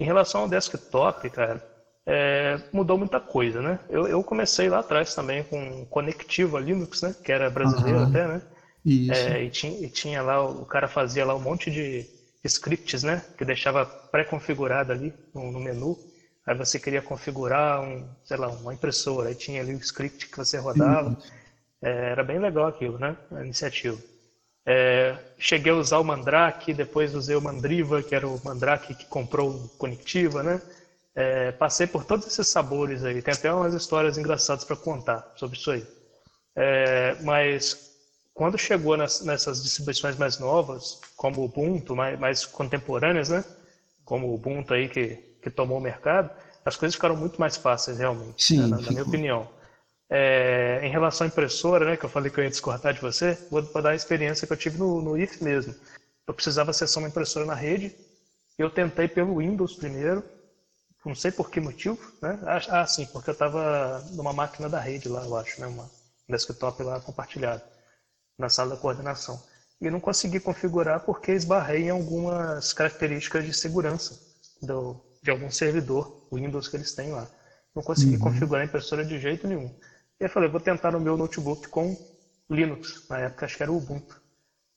[0.00, 1.73] em relação ao desktop, cara,
[2.06, 3.78] é, mudou muita coisa, né?
[3.88, 7.14] Eu, eu, comecei lá atrás também com Conectiva Linux, né?
[7.22, 8.08] Que era brasileiro Aham.
[8.08, 8.42] até, né?
[9.08, 12.06] É, e, tinha, e tinha lá, o cara fazia lá um monte de
[12.44, 13.22] scripts, né?
[13.36, 15.96] Que deixava pré-configurado ali no, no, menu.
[16.46, 20.36] Aí você queria configurar um, sei lá, uma impressora, aí tinha ali o script que
[20.36, 21.16] você rodava.
[21.82, 23.16] É, era bem legal aquilo, né?
[23.32, 23.98] A iniciativa.
[24.66, 29.06] É, cheguei a usar o Mandrake, depois usei o Mandriva, que era o Mandrake que
[29.06, 30.60] comprou o Conectiva, né?
[31.14, 33.22] É, passei por todos esses sabores aí.
[33.22, 35.86] Tem até umas histórias engraçadas para contar sobre isso aí.
[36.56, 37.76] É, mas
[38.32, 43.44] quando chegou nas, nessas distribuições mais novas, como o Ubuntu, mais, mais contemporâneas, né?
[44.04, 46.30] Como o Ubuntu aí que, que tomou o mercado,
[46.64, 48.66] as coisas ficaram muito mais fáceis realmente, Sim, né?
[48.68, 49.48] na, na minha opinião.
[50.10, 53.38] É, em relação à impressora, né, que eu falei que eu ia discordar de você,
[53.50, 55.74] vou, vou dar a experiência que eu tive no, no IF mesmo.
[56.26, 57.94] Eu precisava acessar uma impressora na rede,
[58.58, 60.22] eu tentei pelo Windows primeiro,
[61.04, 62.38] não sei por que motivo, né?
[62.42, 65.90] Ah, ah sim, porque eu estava numa máquina da rede lá, eu acho, né, uma
[66.28, 67.62] desktop lá compartilhado
[68.38, 69.40] na sala da coordenação.
[69.80, 74.18] E não consegui configurar porque esbarrei em algumas características de segurança
[74.62, 77.28] do, de algum servidor Windows que eles têm lá.
[77.74, 78.20] Não consegui uhum.
[78.20, 79.66] configurar a impressora de jeito nenhum.
[80.20, 81.96] E eu falei, vou tentar no meu notebook com
[82.48, 84.20] Linux, na época acho que era o Ubuntu.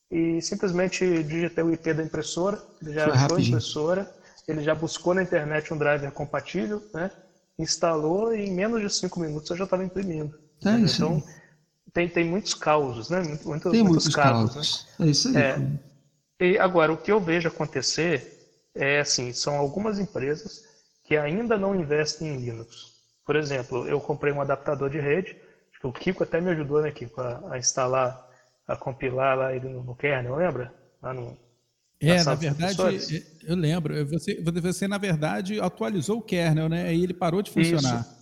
[0.10, 4.10] E simplesmente digitei o IP da impressora, já achou a impressora,
[4.48, 7.10] ele já buscou na internet um driver compatível, né?
[7.60, 10.34] instalou e em menos de cinco minutos eu já estava imprimindo.
[10.64, 11.22] É então,
[11.92, 13.22] tem, tem muitos causos, né?
[13.22, 14.86] Muito, muito, tem muitos, muitos casos.
[15.00, 15.08] Né?
[15.08, 15.38] É isso aí.
[15.38, 15.58] É,
[16.40, 18.24] e agora, o que eu vejo acontecer
[18.76, 20.62] é assim, são algumas empresas
[21.04, 22.94] que ainda não investem em Linux.
[23.26, 25.36] Por exemplo, eu comprei um adaptador de rede,
[25.72, 28.16] acho que o Kiko até me ajudou, né, Kiko, a, a instalar,
[28.68, 30.72] a compilar lá ele no, no kernel, lembra?
[31.02, 31.38] Lá no,
[32.00, 34.06] é, na verdade, eu lembro.
[34.08, 36.88] Você, você, na verdade, atualizou o kernel, né?
[36.88, 38.02] Aí ele parou de funcionar.
[38.02, 38.18] Isso.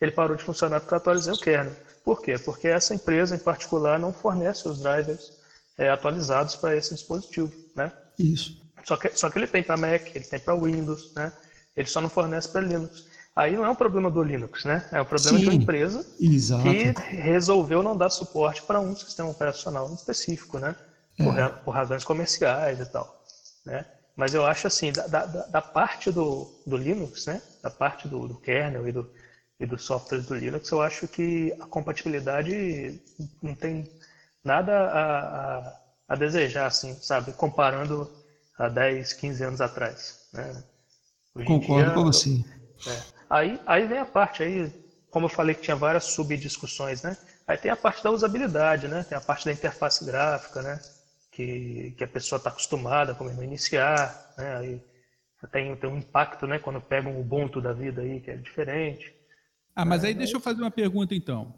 [0.00, 1.72] Ele parou de funcionar porque eu atualizei o kernel.
[2.04, 2.38] Por quê?
[2.38, 5.32] Porque essa empresa em particular não fornece os drivers
[5.76, 7.92] é, atualizados para esse dispositivo, né?
[8.18, 8.60] Isso.
[8.84, 11.32] Só que, só que ele tem para Mac, ele tem para Windows, né?
[11.76, 13.06] Ele só não fornece para Linux.
[13.36, 14.84] Aí não é um problema do Linux, né?
[14.90, 16.64] É um problema Sim, de uma empresa exato.
[16.64, 20.74] que resolveu não dar suporte para um sistema operacional específico, né?
[21.16, 21.48] Por, é.
[21.48, 23.17] por, razões comerciais e tal,
[23.68, 23.84] né?
[24.16, 27.40] Mas eu acho assim, da, da, da parte do, do Linux, né?
[27.62, 29.08] Da parte do, do kernel e do,
[29.60, 33.00] e dos softwares do Linux, eu acho que a compatibilidade
[33.42, 33.88] não tem
[34.42, 37.32] nada a, a, a desejar, assim, sabe?
[37.32, 38.10] Comparando
[38.58, 40.28] a 10, 15 anos atrás.
[40.32, 40.64] Né?
[41.46, 42.44] Concordo dia, com você.
[42.88, 43.02] É.
[43.30, 44.72] Aí, aí vem a parte, aí,
[45.10, 47.16] como eu falei que tinha várias subdiscussões, né?
[47.46, 49.04] Aí tem a parte da usabilidade, né?
[49.08, 50.80] Tem a parte da interface gráfica, né?
[51.38, 54.56] Que, que a pessoa está acostumada como iniciar, né?
[54.56, 54.82] Aí
[55.52, 56.58] tem, tem um impacto, né?
[56.58, 59.14] Quando pega um Ubuntu da vida aí, que é diferente.
[59.72, 61.54] Ah, mas aí deixa eu fazer uma pergunta então.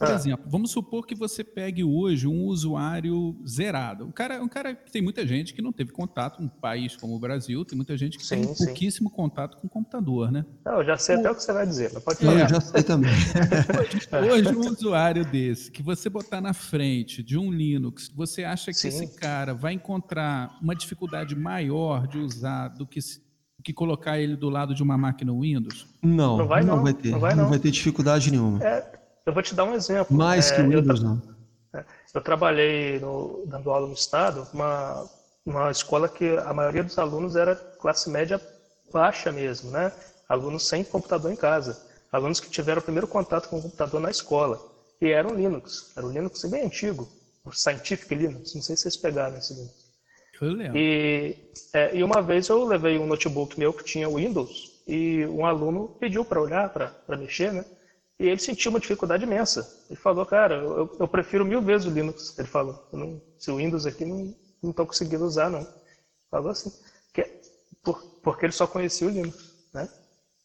[0.00, 0.14] Por ah.
[0.14, 4.06] exemplo, vamos supor que você pegue hoje um usuário zerado.
[4.06, 7.14] Um cara, um cara que tem muita gente que não teve contato, um país como
[7.14, 8.64] o Brasil, tem muita gente que sim, tem sim.
[8.64, 10.46] pouquíssimo contato com o computador, né?
[10.64, 11.20] Não, eu já sei o...
[11.20, 12.40] até o que você vai dizer, mas pode falar.
[12.40, 13.10] É, eu já sei também.
[14.32, 18.70] hoje, hoje, um usuário desse, que você botar na frente de um Linux, você acha
[18.70, 18.88] que sim.
[18.88, 23.00] esse cara vai encontrar uma dificuldade maior de usar do que
[23.62, 25.86] que colocar ele do lado de uma máquina Windows?
[26.02, 26.76] Não, não vai, não.
[26.76, 27.10] não vai ter.
[27.10, 27.42] Não vai, não.
[27.42, 28.64] não vai ter dificuldade nenhuma.
[28.64, 30.16] É, eu vou te dar um exemplo.
[30.16, 31.22] Mais é, que o Windows, eu, não.
[31.74, 35.08] É, eu trabalhei no, dando aula no Estado, uma,
[35.44, 38.40] uma escola que a maioria dos alunos era classe média
[38.92, 39.92] baixa mesmo, né?
[40.28, 41.80] Alunos sem computador em casa.
[42.12, 44.60] Alunos que tiveram o primeiro contato com o computador na escola.
[45.00, 45.92] E era um Linux.
[45.96, 47.08] Era um Linux bem antigo.
[47.44, 48.54] O Scientific Linux.
[48.54, 49.90] Não sei se vocês pegaram esse Linux.
[50.40, 50.78] Eu lembro.
[50.78, 51.36] E,
[51.72, 55.88] é, e uma vez eu levei um notebook meu que tinha Windows e um aluno
[56.00, 57.64] pediu para olhar, para mexer, né?
[58.20, 59.66] E ele sentiu uma dificuldade imensa.
[59.88, 62.38] Ele falou, cara, eu, eu prefiro mil vezes o Linux.
[62.38, 65.66] Ele falou, não, se o Windows aqui não estou conseguindo usar, não.
[66.30, 66.70] Falou assim,
[67.12, 67.24] que,
[67.82, 69.88] por, porque ele só conhecia o Linux, né?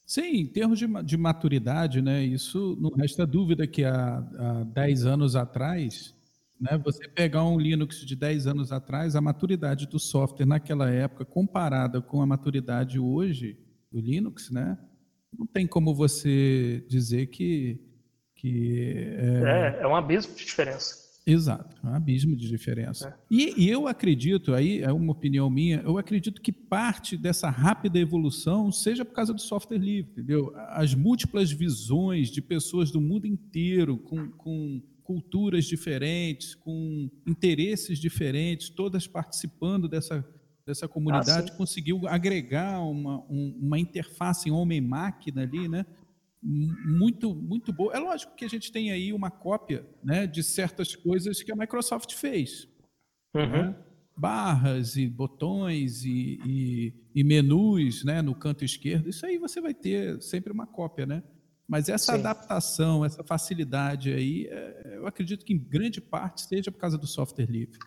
[0.05, 2.23] Sim, em termos de, de maturidade, né?
[2.23, 6.15] Isso não resta dúvida que há, há 10 anos atrás
[6.59, 6.77] né?
[6.83, 12.01] Você pegar um Linux de 10 anos atrás, a maturidade do software naquela época, comparada
[12.01, 13.59] com a maturidade hoje
[13.91, 14.77] do Linux, né?
[15.37, 17.79] Não tem como você dizer que.
[18.35, 19.77] que é...
[19.79, 21.05] é, é um abismo de diferença.
[21.27, 23.07] Exato, é um abismo de diferença.
[23.07, 23.13] É.
[23.31, 27.97] E, e, eu acredito, aí é uma opinião minha, eu acredito que parte dessa rápida
[27.97, 30.53] evolução seja por causa do software livre, entendeu?
[30.69, 38.69] As múltiplas visões de pessoas do mundo inteiro com, com culturas diferentes, com interesses diferentes,
[38.69, 40.23] todas participando dessa,
[40.65, 45.85] dessa comunidade, ah, conseguiu agregar uma, um, uma interface homem-máquina ali, né?
[46.41, 47.93] Muito, muito boa.
[47.93, 51.55] É lógico que a gente tem aí uma cópia né, de certas coisas que a
[51.55, 52.67] Microsoft fez.
[53.33, 53.49] Uhum.
[53.49, 53.75] Né?
[54.15, 59.09] Barras e botões e, e, e menus né, no canto esquerdo.
[59.09, 61.23] Isso aí você vai ter sempre uma cópia, né?
[61.67, 62.19] Mas essa Sim.
[62.19, 67.07] adaptação, essa facilidade aí, é, eu acredito que em grande parte seja por causa do
[67.07, 67.79] software livre.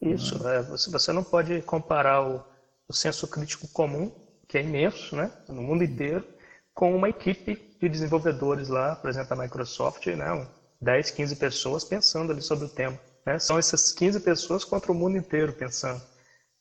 [0.00, 2.44] Isso, é, você, você não pode comparar o,
[2.88, 4.12] o senso crítico comum,
[4.46, 6.24] que é imenso, né, no mundo inteiro,
[6.72, 10.46] com uma equipe de desenvolvedores lá, por exemplo, a Microsoft, né,
[10.80, 12.98] 10, 15 pessoas pensando ali sobre o tema.
[13.26, 13.38] Né?
[13.38, 16.00] São essas 15 pessoas contra o mundo inteiro pensando.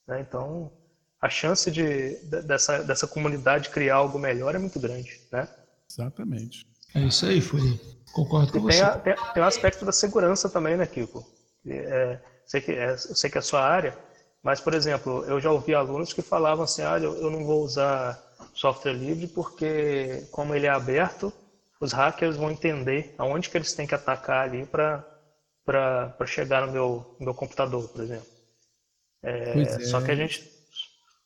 [0.08, 0.22] Né?
[0.22, 0.72] Então,
[1.22, 5.22] a chance de, dessa, dessa comunidade criar algo melhor é muito grande.
[5.32, 5.48] Né?
[5.90, 6.68] Exatamente.
[6.96, 7.80] É isso aí, Furi.
[8.14, 8.82] Concordo com tem você.
[8.82, 11.24] A, tem, tem o aspecto da segurança também, né, Kiko?
[11.66, 13.96] É, sei que é, eu sei que é a sua área,
[14.42, 17.62] mas, por exemplo, eu já ouvi alunos que falavam assim, ah, eu, eu não vou
[17.62, 18.18] usar
[18.54, 21.34] software livre porque, como ele é aberto,
[21.80, 25.04] os hackers vão entender aonde que eles têm que atacar ali para
[26.26, 28.28] chegar no meu, no meu computador, por exemplo.
[29.22, 29.80] É, é.
[29.82, 30.42] Só que a gente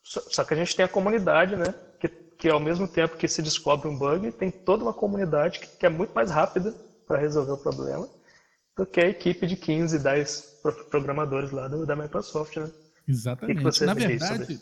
[0.04, 1.74] só, só, que a gente tem a comunidade, né?
[2.00, 5.68] Que que ao mesmo tempo que se descobre um bug, tem toda uma comunidade que,
[5.78, 6.74] que é muito mais rápida
[7.06, 8.10] para resolver o problema
[8.76, 10.51] do que a equipe de 15, 10
[10.90, 12.72] programadores lá do, da Microsoft, né?
[13.08, 13.64] Exatamente.
[13.64, 14.62] Que que na verdade,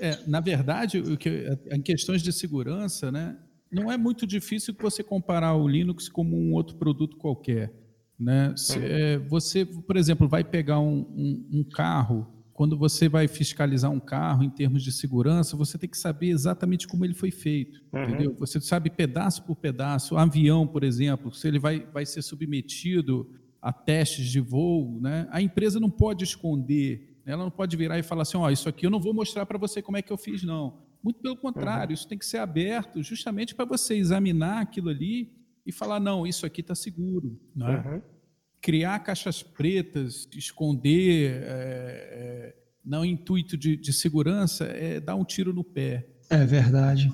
[0.00, 3.36] é, na verdade, o que, em questões de segurança, né,
[3.70, 7.72] não é muito difícil você comparar o Linux como um outro produto qualquer.
[8.18, 8.54] Né?
[8.56, 8.84] Se, uhum.
[8.84, 13.98] é, você, por exemplo, vai pegar um, um, um carro quando você vai fiscalizar um
[13.98, 18.04] carro em termos de segurança, você tem que saber exatamente como ele foi feito, uhum.
[18.04, 18.36] entendeu?
[18.38, 20.14] Você sabe pedaço por pedaço.
[20.14, 23.28] O avião, por exemplo, se ele vai, vai ser submetido
[23.62, 25.26] a testes de voo, né?
[25.30, 27.32] A empresa não pode esconder, né?
[27.32, 29.46] ela não pode virar e falar assim, ó, oh, isso aqui eu não vou mostrar
[29.46, 30.82] para você como é que eu fiz, não.
[31.02, 31.94] Muito pelo contrário, uhum.
[31.94, 35.32] isso tem que ser aberto justamente para você examinar aquilo ali
[35.64, 37.84] e falar, não, isso aqui está seguro, né?
[37.86, 38.12] Uhum
[38.62, 45.52] criar caixas pretas, esconder, é, é, não intuito de, de, segurança, é dar um tiro
[45.52, 46.06] no pé.
[46.30, 47.12] É verdade.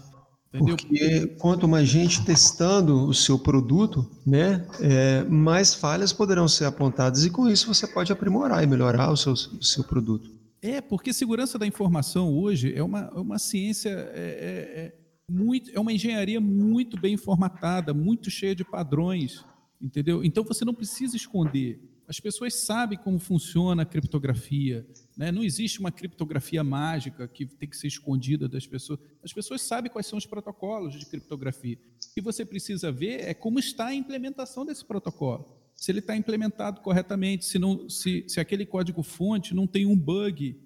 [0.52, 0.76] Entendeu?
[0.76, 7.24] Porque quanto mais gente testando o seu produto, né, é, mais falhas poderão ser apontadas
[7.24, 10.30] e com isso você pode aprimorar e melhorar o seu, o seu produto.
[10.62, 14.94] É, porque segurança da informação hoje é uma, uma ciência, é, é, é
[15.30, 19.44] muito, é uma engenharia muito bem formatada, muito cheia de padrões.
[19.80, 20.24] Entendeu?
[20.24, 21.80] Então você não precisa esconder.
[22.08, 24.86] As pessoas sabem como funciona a criptografia.
[25.18, 25.32] Né?
[25.32, 29.00] Não existe uma criptografia mágica que tem que ser escondida das pessoas.
[29.20, 31.76] As pessoas sabem quais são os protocolos de criptografia.
[31.76, 35.58] O que você precisa ver é como está a implementação desse protocolo.
[35.74, 40.56] Se ele está implementado corretamente, se, não, se, se aquele código-fonte não tem um bug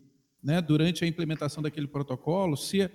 [0.42, 2.90] né, durante a implementação daquele protocolo, se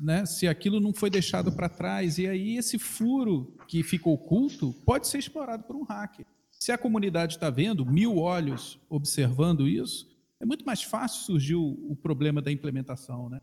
[0.00, 2.16] né, se aquilo não foi deixado para trás.
[2.16, 6.24] E aí esse furo que fica oculto pode ser explorado por um hacker.
[6.50, 10.13] se a comunidade está vendo, mil olhos observando isso,
[10.44, 13.40] é muito mais fácil surgir o, o problema da implementação, né?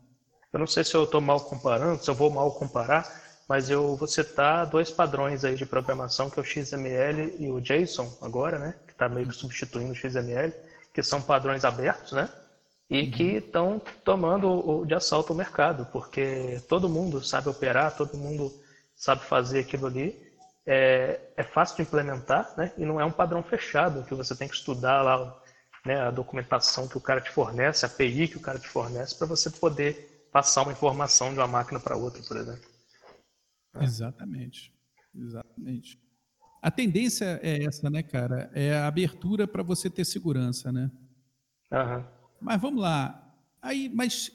[0.52, 3.04] Eu não sei se eu estou mal comparando, se eu vou mal comparar,
[3.48, 7.60] mas eu vou citar dois padrões aí de programação, que é o XML e o
[7.60, 8.74] JSON agora, né?
[8.86, 10.52] Que está meio que substituindo o XML,
[10.94, 12.30] que são padrões abertos, né?
[12.88, 13.10] E uhum.
[13.10, 18.52] que estão tomando de assalto o mercado, porque todo mundo sabe operar, todo mundo
[18.94, 20.20] sabe fazer aquilo ali.
[20.64, 22.72] É, é fácil de implementar, né?
[22.78, 25.41] E não é um padrão fechado, que você tem que estudar lá
[25.84, 29.16] né, a documentação que o cara te fornece, a API que o cara te fornece,
[29.16, 32.70] para você poder passar uma informação de uma máquina para outra, por exemplo.
[33.80, 34.72] Exatamente.
[35.14, 36.00] Exatamente.
[36.60, 38.50] A tendência é essa, né, cara?
[38.54, 40.90] É a abertura para você ter segurança, né?
[41.72, 42.04] Uhum.
[42.40, 43.18] Mas vamos lá.
[43.60, 44.30] Aí, mas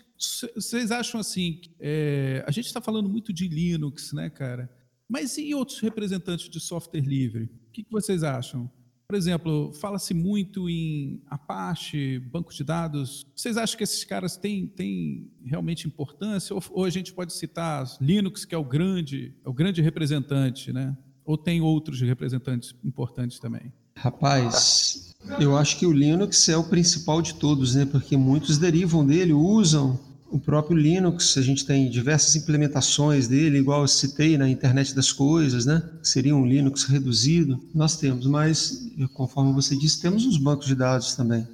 [0.56, 1.62] vocês acham assim?
[1.80, 4.70] É, a gente está falando muito de Linux, né, cara?
[5.08, 7.46] Mas e outros representantes de software livre?
[7.46, 8.70] O que, que vocês acham?
[9.10, 13.26] Por exemplo, fala-se muito em Apache, banco de dados.
[13.34, 16.54] Vocês acham que esses caras têm, têm realmente importância?
[16.54, 20.74] Ou, ou, a gente pode citar Linux, que é o grande, é o grande representante,
[20.74, 20.94] né?
[21.24, 23.72] Ou tem outros representantes importantes também?
[23.96, 27.86] Rapaz, eu acho que o Linux é o principal de todos, né?
[27.86, 29.98] Porque muitos derivam dele, usam,
[30.30, 35.12] o próprio Linux, a gente tem diversas implementações dele, igual eu citei na internet das
[35.12, 35.82] coisas, né?
[36.04, 37.60] Seria um Linux reduzido.
[37.74, 41.48] Nós temos, mas conforme você disse, temos os bancos de dados também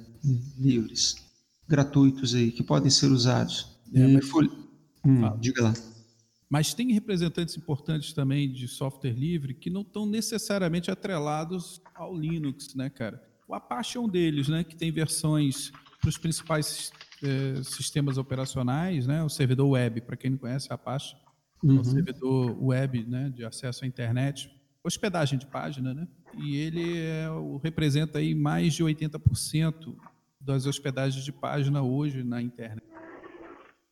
[0.58, 1.16] livres,
[1.68, 3.68] gratuitos aí, que podem ser usados.
[3.94, 4.30] É, mas...
[5.04, 5.74] hum, diga lá.
[6.48, 12.74] Mas tem representantes importantes também de software livre que não estão necessariamente atrelados ao Linux,
[12.74, 13.22] né, cara?
[13.46, 15.70] O Apache é um deles, né, que tem versões
[16.00, 16.92] para os principais
[17.24, 19.22] eh, sistemas operacionais, né?
[19.22, 21.16] O servidor web, para quem não conhece, a Apache,
[21.62, 21.78] uhum.
[21.78, 23.30] é um servidor web, né?
[23.34, 24.50] De acesso à internet,
[24.82, 26.06] hospedagem de página, né?
[26.36, 27.26] E ele é,
[27.62, 29.96] representa aí mais de 80%
[30.40, 32.84] das hospedagens de página hoje na internet.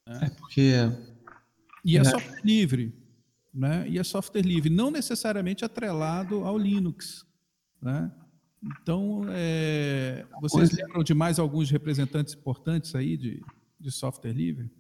[0.06, 0.20] Né?
[0.22, 0.72] É porque
[1.84, 2.94] e é, é software livre,
[3.52, 3.88] né?
[3.88, 7.26] E é software livre, não necessariamente atrelado ao Linux,
[7.80, 8.12] né?
[8.62, 13.42] Então, é, vocês lembram de mais alguns representantes importantes aí de,
[13.78, 14.70] de software livre?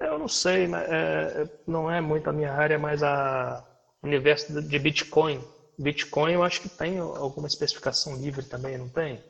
[0.00, 3.64] Eu não sei, mas é, não é muito a minha área, mas a
[4.02, 5.40] universo de Bitcoin.
[5.78, 9.22] Bitcoin eu acho que tem alguma especificação livre também, não tem?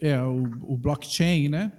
[0.00, 1.72] É, o, o blockchain, né?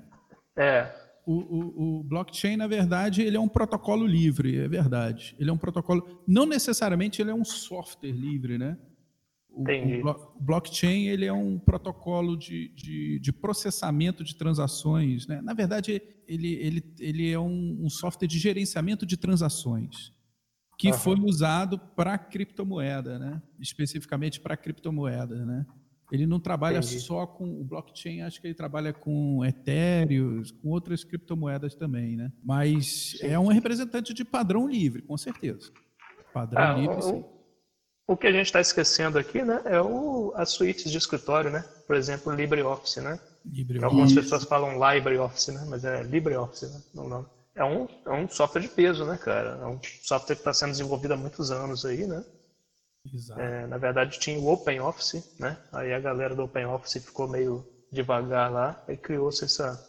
[0.55, 0.93] É.
[1.25, 5.35] O, o, o, blockchain, na verdade, ele é um protocolo livre, é verdade.
[5.39, 6.23] Ele é um protocolo.
[6.27, 8.77] Não necessariamente ele é um software livre, né?
[9.55, 15.25] O, o, blockchain ele é um protocolo de, de, de, processamento de transações.
[15.25, 15.41] Né?
[15.41, 20.13] Na verdade, ele, ele, ele é um, um software de gerenciamento de transações
[20.77, 20.97] que uhum.
[20.97, 23.41] foi usado para criptomoeda, né?
[23.59, 25.45] especificamente para criptomoeda.
[25.45, 25.65] Né?
[26.11, 26.99] Ele não trabalha Entendi.
[26.99, 32.15] só com o blockchain, acho que ele trabalha com Ethereum, com outras criptomoedas também.
[32.15, 32.31] Né?
[32.43, 33.25] Mas sim.
[33.25, 35.71] é um representante de padrão livre, com certeza.
[36.33, 37.23] Padrão ah, livre, sim.
[38.07, 41.65] O que a gente está esquecendo aqui, né, é o, as suítes de escritório, né?
[41.87, 43.19] Por exemplo, LibreOffice, né?
[43.45, 43.83] LibreOffice.
[43.85, 45.65] Algumas pessoas falam LibreOffice, né?
[45.67, 46.81] Mas é LibreOffice, né?
[46.93, 47.25] Não, não.
[47.55, 49.57] É um, é um software de peso, né, cara?
[49.61, 52.23] É um software que está sendo desenvolvido há muitos anos aí, né?
[53.13, 53.39] Exato.
[53.39, 55.57] É, na verdade, tinha o OpenOffice, né?
[55.71, 59.79] Aí a galera do OpenOffice ficou meio devagar lá e criou-se essa,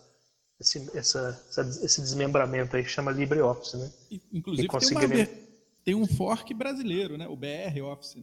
[0.60, 1.44] esse, essa,
[1.82, 3.90] esse desmembramento aí que chama LibreOffice, né?
[4.32, 5.45] Inclusive, tem uma,
[5.86, 7.28] tem um fork brasileiro, né?
[7.28, 8.18] O BR Office.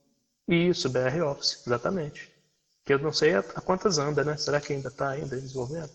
[0.45, 2.30] Isso, BR Office, exatamente.
[2.86, 4.36] Que eu não sei a, a quantas anda, né?
[4.36, 5.89] Será que ainda está ainda desenvolvendo?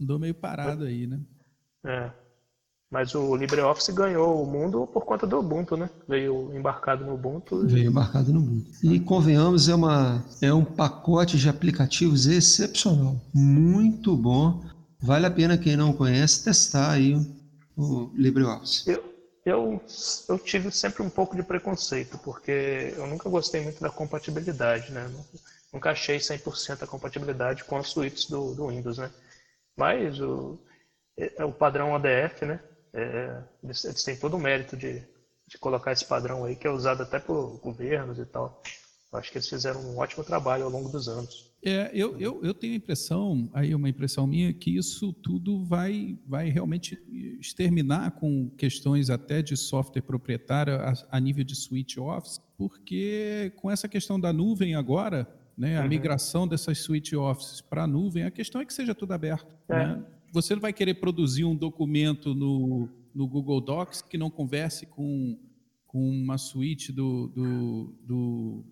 [0.00, 1.20] Andou meio parado aí, né?
[1.86, 2.10] É.
[2.90, 5.88] Mas o LibreOffice ganhou o mundo por conta do Ubuntu, né?
[6.08, 7.64] Veio embarcado no Ubuntu.
[7.64, 8.70] Veio embarcado no Ubuntu.
[8.82, 13.20] E convenhamos, é, uma, é um pacote de aplicativos excepcional.
[13.32, 14.64] Muito bom.
[15.00, 17.14] Vale a pena quem não conhece testar aí
[17.76, 18.90] o LibreOffice.
[18.90, 19.13] Eu,
[19.44, 19.80] eu,
[20.28, 25.06] eu tive sempre um pouco de preconceito, porque eu nunca gostei muito da compatibilidade, né?
[25.72, 29.10] Nunca achei 100% a compatibilidade com as suítes do, do Windows, né?
[29.76, 30.58] Mas o,
[31.18, 32.60] é, é o padrão ODF, né?
[32.92, 35.04] É, eles, eles, têm todo o mérito de,
[35.46, 38.56] de colocar esse padrão aí, que é usado até por governos e tal.
[39.12, 41.52] Eu acho que eles fizeram um ótimo trabalho ao longo dos anos.
[41.64, 46.18] É, eu, eu, eu tenho a impressão, aí uma impressão minha, que isso tudo vai,
[46.26, 46.98] vai realmente
[47.40, 53.70] exterminar com questões até de software proprietário a, a nível de switch office, porque com
[53.70, 55.88] essa questão da nuvem agora, né, a uhum.
[55.88, 59.56] migração dessas switch offices para a nuvem, a questão é que seja tudo aberto.
[59.68, 59.86] É.
[59.86, 60.04] Né?
[60.32, 65.38] Você não vai querer produzir um documento no, no Google Docs que não converse com,
[65.86, 68.64] com uma suíte do, do, do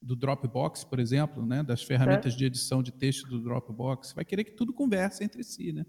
[0.00, 1.62] do Dropbox, por exemplo, né?
[1.62, 2.36] das ferramentas é.
[2.36, 4.12] de edição de texto do Dropbox.
[4.12, 5.84] Vai querer que tudo converse entre si, né?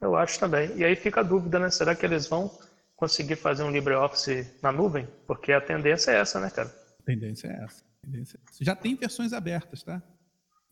[0.00, 0.76] Eu acho também.
[0.76, 1.70] E aí fica a dúvida, né?
[1.70, 2.50] Será que eles vão
[2.94, 5.08] conseguir fazer um LibreOffice na nuvem?
[5.26, 6.68] Porque a tendência é essa, né, cara?
[7.00, 7.84] A tendência é essa.
[8.02, 8.64] Tendência é essa.
[8.64, 10.02] Já tem versões abertas, tá?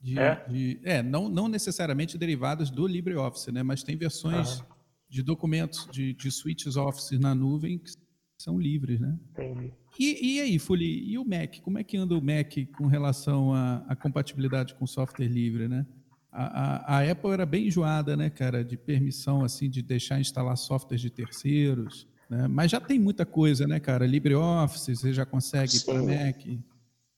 [0.00, 0.44] De, é?
[0.48, 3.62] De, é, não, não necessariamente derivadas do LibreOffice, né?
[3.62, 4.62] Mas tem versões
[5.08, 7.90] de documentos de, de switches Office na nuvem que
[8.38, 9.18] são livres, né?
[9.30, 9.72] Entendi.
[9.98, 11.60] E, e aí, Fuli, e o Mac?
[11.62, 15.86] Como é que anda o Mac com relação à, compatibilidade com software livre, né?
[16.30, 20.56] A, a, a, Apple era bem enjoada, né, cara, de permissão, assim, de deixar instalar
[20.56, 22.46] softwares de terceiros, né?
[22.48, 24.06] Mas já tem muita coisa, né, cara?
[24.06, 26.36] LibreOffice, você já consegue para Mac?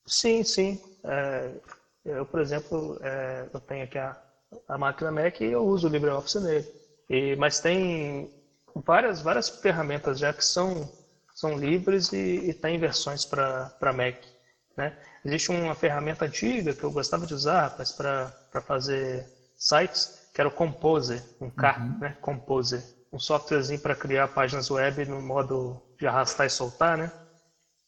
[0.05, 0.79] Sim, sim.
[1.03, 1.51] É,
[2.05, 4.17] eu, por exemplo, é, eu tenho aqui a,
[4.67, 6.65] a máquina Mac e eu uso o LibreOffice nele.
[7.09, 8.29] E, mas tem
[8.85, 10.89] várias, várias ferramentas já que são
[11.39, 14.17] são livres e, e tem versões para Mac.
[14.75, 14.97] Né?
[15.23, 19.25] Existe uma ferramenta antiga que eu gostava de usar para fazer
[19.55, 21.99] sites, que era o Composer, um K, uhum.
[21.99, 22.17] né?
[22.21, 22.83] Composer.
[23.11, 27.11] Um softwarezinho para criar páginas web no modo de arrastar e soltar, né?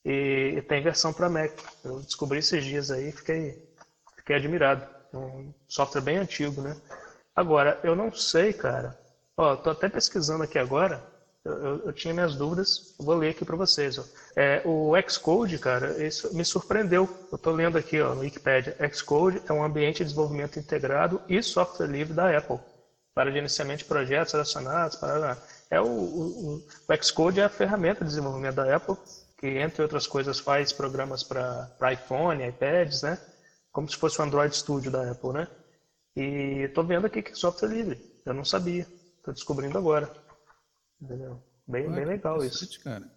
[0.06, 1.52] E, e tem versão para Mac.
[1.84, 3.70] Eu descobri esses dias aí e fiquei,
[4.16, 4.88] fiquei admirado.
[5.14, 6.76] Um software bem antigo, né?
[7.36, 8.97] Agora, eu não sei, cara.
[9.36, 11.11] Ó, tô até pesquisando aqui agora
[11.43, 13.97] eu, eu, tinha minhas dúvidas, vou ler aqui para vocês.
[13.97, 14.03] Ó.
[14.35, 17.09] É, o Xcode, cara, isso me surpreendeu.
[17.31, 18.75] Eu estou lendo aqui ó, no Wikipedia.
[18.93, 22.59] Xcode é um ambiente de desenvolvimento integrado e software livre da Apple
[23.13, 24.95] para gerenciamento de projetos relacionados.
[24.95, 25.37] Para...
[25.69, 26.55] É o, o,
[26.87, 28.95] o Xcode é a ferramenta de desenvolvimento da Apple
[29.41, 33.17] que, entre outras coisas, faz programas para iPhone, iPads, né?
[33.71, 35.47] Como se fosse o Android Studio da Apple, né?
[36.15, 38.21] E estou vendo aqui que é software livre.
[38.23, 38.85] Eu não sabia.
[39.17, 40.07] Estou descobrindo agora.
[41.02, 41.41] Entendeu?
[41.68, 42.80] Bem, bem legal isso.
[42.84, 43.10] Cara.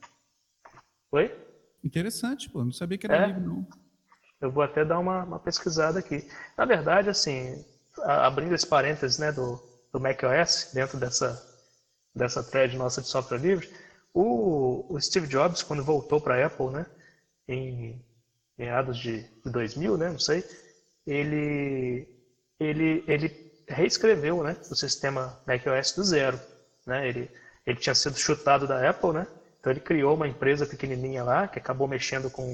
[1.13, 1.37] Oi?
[1.83, 2.65] Interessante, pô.
[2.65, 3.27] Não sabia que era é?
[3.27, 3.67] livre, não.
[4.41, 6.29] Eu vou até dar uma, uma pesquisada aqui.
[6.57, 7.65] Na verdade, assim,
[8.03, 9.61] abrindo esse parênteses né, do,
[9.93, 11.43] do macOS, dentro dessa,
[12.15, 13.71] dessa thread nossa de software livre,
[14.13, 16.87] o, o Steve Jobs, quando voltou para a Apple, né,
[17.49, 18.05] em
[18.57, 20.45] meados de 2000, né, não sei,
[21.07, 22.09] ele,
[22.59, 26.41] ele, ele reescreveu né, o sistema macOS do zero.
[26.87, 27.31] Né, ele
[27.67, 29.27] ele tinha sido chutado da Apple, né?
[29.59, 32.45] Então ele criou uma empresa pequenininha lá que acabou mexendo com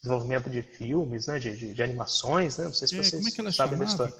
[0.00, 1.38] desenvolvimento de filmes, né?
[1.38, 2.64] De, de, de animações, né?
[2.64, 4.14] Não sei se é, vocês é sabem da história.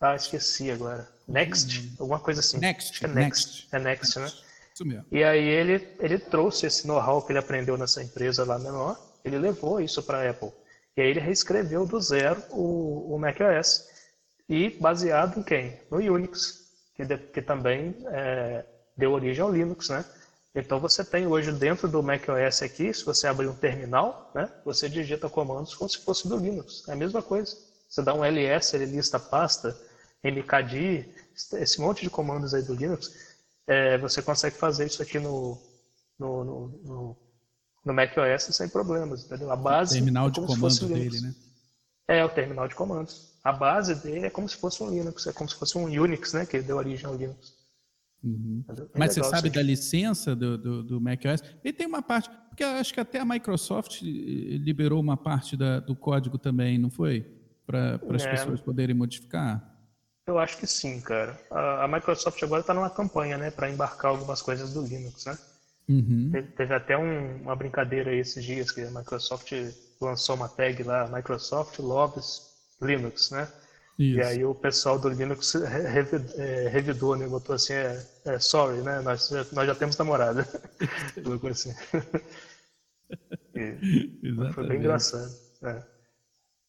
[0.00, 1.08] Ah, esqueci agora.
[1.26, 1.96] Next, hum.
[1.98, 2.58] alguma coisa assim.
[2.58, 3.04] Next.
[3.04, 3.16] É Next.
[3.16, 3.68] Next.
[3.72, 4.32] É Next, né?
[4.74, 5.06] Isso mesmo.
[5.10, 9.38] E aí ele, ele trouxe esse know-how que ele aprendeu nessa empresa lá menor, ele
[9.38, 10.52] levou isso para a Apple.
[10.96, 13.88] E aí ele reescreveu do zero o, o macOS.
[14.48, 15.78] E baseado em quem?
[15.90, 18.64] No Unix, que, de, que também é,
[18.98, 20.04] deu origem ao Linux, né?
[20.54, 24.88] Então você tem hoje dentro do macOS aqui, se você abrir um terminal, né, você
[24.88, 26.82] digita comandos como se fosse do Linux.
[26.88, 27.56] É a mesma coisa.
[27.88, 29.78] Você dá um ls, ele lista pasta,
[30.24, 31.08] mkd,
[31.54, 33.36] esse monte de comandos aí do Linux,
[33.68, 35.56] é, você consegue fazer isso aqui no,
[36.18, 37.16] no, no, no,
[37.84, 39.52] no macOS sem problemas, entendeu?
[39.52, 41.34] A base terminal é de comandos dele, né?
[42.08, 43.28] É, o terminal de comandos.
[43.44, 46.32] A base dele é como se fosse um Linux, é como se fosse um Unix,
[46.32, 47.57] né, que deu origem ao Linux.
[48.22, 48.64] Uhum.
[48.68, 51.42] É Mas você sabe da licença do, do, do macOS?
[51.64, 55.94] Ele tem uma parte, porque acho que até a Microsoft liberou uma parte da, do
[55.94, 57.26] código também, não foi?
[57.66, 59.76] Para as é, pessoas poderem modificar?
[60.26, 61.38] Eu acho que sim, cara.
[61.50, 65.38] A, a Microsoft agora está numa campanha, né, para embarcar algumas coisas do Linux, né?
[65.88, 66.28] Uhum.
[66.30, 69.50] Teve, teve, até um, uma brincadeira aí esses dias que a Microsoft
[70.00, 72.42] lançou uma tag lá, Microsoft Loves
[72.82, 73.48] Linux, né?
[73.98, 74.18] Isso.
[74.18, 77.26] E aí o pessoal do Linux é, revidou, né?
[77.26, 79.00] Botou assim, é, é, sorry, né?
[79.00, 80.46] Nós, nós já temos namorada.
[81.24, 81.74] Colocou assim.
[83.54, 85.34] E foi bem engraçado.
[85.64, 85.82] É.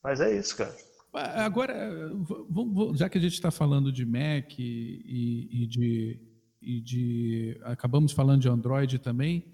[0.04, 0.76] Mas é isso, cara.
[1.14, 2.12] Agora,
[2.96, 6.20] já que a gente está falando de Mac e, e, de,
[6.60, 7.62] e de.
[7.64, 9.46] Acabamos falando de Android também.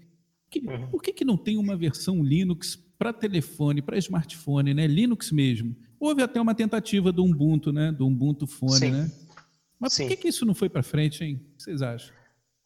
[0.50, 0.88] Que, uhum.
[0.88, 4.86] Por que, que não tem uma versão Linux para telefone, para smartphone, né?
[4.86, 5.76] Linux mesmo?
[5.98, 7.92] Houve até uma tentativa do Ubuntu, né?
[7.92, 8.90] Do Ubuntu Phone, Sim.
[8.90, 9.10] né?
[9.78, 10.04] Mas Sim.
[10.04, 11.34] por que, que isso não foi para frente, hein?
[11.34, 12.14] O que vocês acham?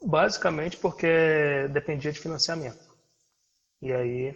[0.04, 2.78] Basicamente porque dependia de financiamento.
[3.82, 4.34] E aí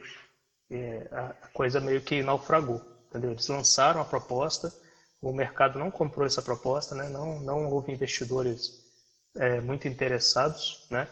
[0.71, 3.31] é, a coisa meio que naufragou, entendeu?
[3.31, 4.73] Eles lançaram a proposta,
[5.21, 7.09] o mercado não comprou essa proposta, né?
[7.09, 8.85] Não, não houve investidores
[9.37, 11.09] é, muito interessados, né?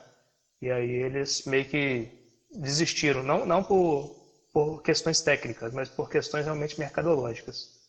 [0.61, 2.09] E aí eles meio que
[2.55, 4.22] desistiram, não, não por
[4.53, 7.81] por questões técnicas, mas por questões realmente mercadológicas.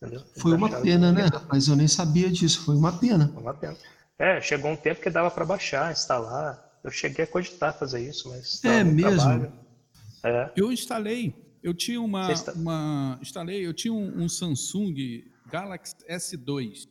[0.00, 0.22] Entendeu?
[0.36, 3.28] Foi uma pena, né, Mas Eu nem sabia disso, foi uma pena.
[3.28, 3.76] Foi uma pena.
[4.18, 6.70] É, chegou um tempo que dava para baixar, instalar.
[6.84, 8.62] Eu cheguei a cogitar fazer isso, mas.
[8.64, 9.52] É mesmo?
[10.24, 10.52] É.
[10.54, 12.52] Eu instalei Eu tinha uma, está...
[12.52, 16.88] uma instalei, eu tinha um, um Samsung Galaxy S2.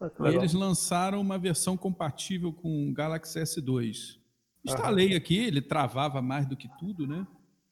[0.00, 4.18] Ah, e eles lançaram uma versão compatível com o Galaxy S2.
[4.64, 5.16] Instalei uhum.
[5.16, 7.26] aqui, ele travava mais do que tudo, né?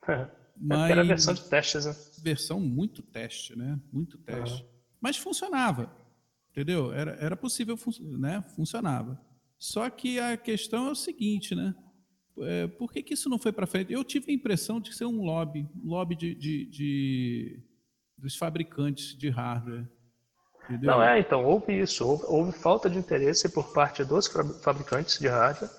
[0.63, 1.97] É, Mas era versão de testes, né?
[2.23, 3.81] Versão muito teste, né?
[3.93, 4.63] Muito teste.
[4.63, 4.69] Uhum.
[5.01, 5.93] Mas funcionava,
[6.51, 6.93] entendeu?
[6.93, 8.43] Era, era possível, né?
[8.55, 9.21] Funcionava.
[9.59, 11.75] Só que a questão é o seguinte, né?
[12.39, 13.93] É, por que, que isso não foi para frente?
[13.93, 17.63] Eu tive a impressão de ser um lobby, um lobby de, de, de
[18.17, 19.87] dos fabricantes de hardware.
[20.65, 20.93] Entendeu?
[20.93, 22.07] Não, é, então, houve isso.
[22.07, 24.29] Houve, houve, falta de interesse por parte dos
[24.63, 25.71] fabricantes de hardware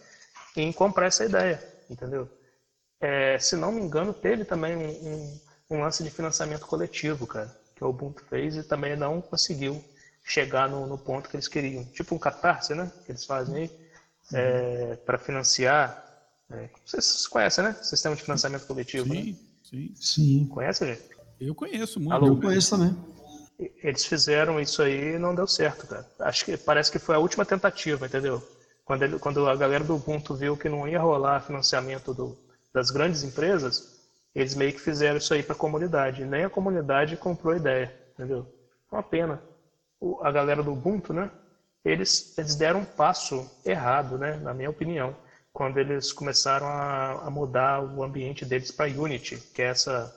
[0.56, 2.30] em comprar essa ideia, entendeu?
[3.00, 5.39] É, se não me engano, teve também um, um,
[5.72, 9.84] um, lance de financiamento coletivo, cara, que o Ubuntu fez e também não conseguiu
[10.24, 11.84] chegar no, no ponto que eles queriam.
[11.86, 12.91] Tipo um catarse, né?
[13.06, 13.72] Que eles fazem aí,
[14.34, 16.02] é, para financiar.
[16.50, 17.76] É, vocês conhecem, né?
[17.82, 19.38] Sistema de financiamento coletivo, sim, né?
[19.64, 20.46] Sim, sim.
[20.48, 21.04] Conhece, gente?
[21.39, 22.14] Eu conheço muito.
[22.14, 22.96] Alô, eu conheço também.
[23.84, 26.08] Eles fizeram isso aí e não deu certo, cara.
[26.20, 28.41] Acho que parece que foi a última tentativa, entendeu?
[28.84, 32.38] Quando, ele, quando a galera do Ubuntu viu que não ia rolar financiamento do,
[32.74, 34.01] das grandes empresas,
[34.34, 36.26] eles meio que fizeram isso aí para a comunidade.
[36.26, 38.45] Nem a comunidade comprou a ideia, entendeu?
[38.91, 39.41] Uma pena.
[39.99, 41.30] O, a galera do Ubuntu, né?
[41.86, 44.38] Eles, eles deram um passo errado, né?
[44.38, 45.15] Na minha opinião,
[45.51, 50.13] quando eles começaram a, a mudar o ambiente deles para Unity, que é essa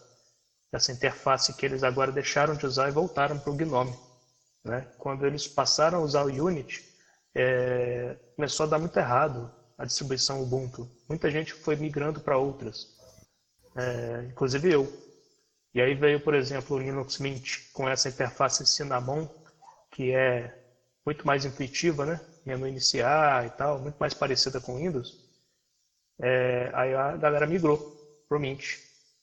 [0.72, 3.96] essa interface que eles agora deixaram de usar e voltaram para o GNOME.
[4.64, 4.86] Né?
[4.98, 6.84] Quando eles passaram a usar o Unity,
[7.34, 10.88] é, começou a dar muito errado a distribuição Ubuntu.
[11.08, 12.88] Muita gente foi migrando para outras,
[13.76, 14.88] é, inclusive eu.
[15.74, 19.28] E aí veio, por exemplo, o Linux Mint com essa interface Cinnamon,
[19.90, 20.52] que é
[21.06, 22.20] muito mais intuitiva, né?
[22.44, 25.16] Menu iniciar e tal, muito mais parecida com Windows.
[26.20, 27.78] É, aí a galera migrou
[28.28, 28.78] para o Mint.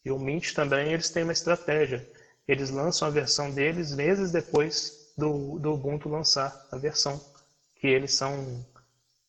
[0.05, 2.05] E o Mint também, eles têm uma estratégia.
[2.47, 7.21] Eles lançam a versão deles meses depois do, do Ubuntu lançar a versão,
[7.75, 8.65] que eles são,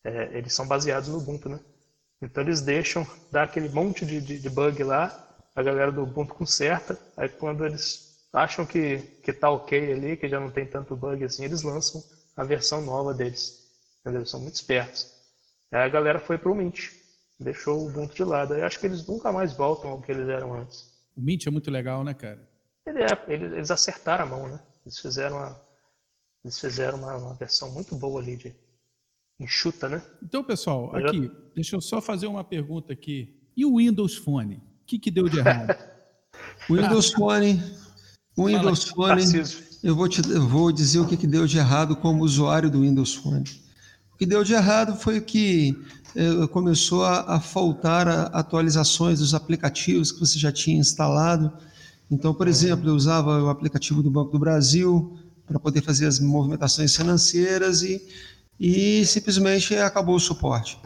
[0.03, 1.59] é, eles são baseados no Ubuntu, né?
[2.25, 5.13] Então eles deixam dar aquele monte de, de, de, bug lá,
[5.55, 10.27] a galera do Ubuntu conserta, aí quando eles acham que, que tá ok ali, que
[10.27, 12.03] já não tem tanto bug assim, eles lançam
[12.35, 13.63] a versão nova deles.
[14.01, 14.21] Entendeu?
[14.21, 15.07] Eles são muito espertos.
[15.71, 16.89] Aí a galera foi pro Mint
[17.39, 18.53] deixou o Ubuntu de lado.
[18.53, 20.89] Eu acho que eles nunca mais voltam ao que eles eram antes.
[21.15, 22.47] O Mint é muito legal, né, cara?
[22.85, 24.59] Ele é, eles acertaram a mão, né?
[24.85, 25.61] Eles fizeram uma,
[26.43, 28.55] eles fizeram uma, uma versão muito boa ali de
[29.39, 30.01] enxuta, né?
[30.23, 31.31] Então, pessoal, Mas aqui, já...
[31.55, 33.35] deixa eu só fazer uma pergunta aqui.
[33.55, 34.55] E o Windows Phone?
[34.55, 35.75] O que, que deu de errado?
[36.69, 37.61] o Windows Phone,
[38.37, 39.23] o Windows Phone,
[39.83, 42.81] eu vou, te, eu vou dizer o que, que deu de errado como usuário do
[42.81, 43.43] Windows Phone.
[44.13, 45.77] O que deu de errado foi que
[46.15, 51.51] eh, começou a, a faltar a, atualizações dos aplicativos que você já tinha instalado.
[52.09, 56.19] Então, por exemplo, eu usava o aplicativo do Banco do Brasil para poder fazer as
[56.19, 58.01] movimentações financeiras e,
[58.59, 60.79] e simplesmente acabou o suporte.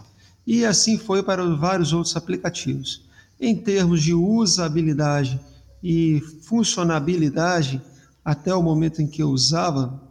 [0.45, 3.07] E assim foi para vários outros aplicativos.
[3.39, 5.39] Em termos de usabilidade
[5.84, 7.82] e funcionabilidade,
[8.24, 10.01] até o momento em que eu usava,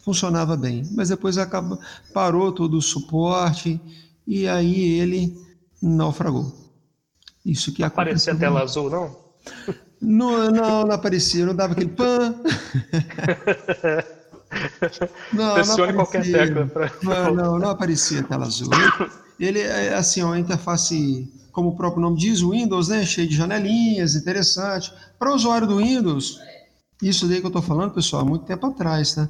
[0.00, 0.88] funcionava bem.
[0.92, 1.78] Mas depois acaba,
[2.14, 3.80] parou todo o suporte
[4.26, 5.36] e aí ele
[5.82, 6.54] naufragou.
[7.44, 9.16] Isso que Aparecia a tela azul, não?
[10.00, 12.34] Não, não, não aparecia, não dava aquele pan.
[15.32, 16.66] não, Pressione não qualquer tecla.
[16.66, 16.92] Pra...
[17.02, 18.68] Não, não, não aparecia a tela azul.
[19.38, 23.04] Ele, é assim, uma interface, como o próprio nome diz, Windows, né?
[23.04, 24.92] Cheio de janelinhas, interessante.
[25.18, 26.38] Para o usuário do Windows,
[27.02, 29.28] isso daí que eu estou falando, pessoal, há muito tempo atrás, tá?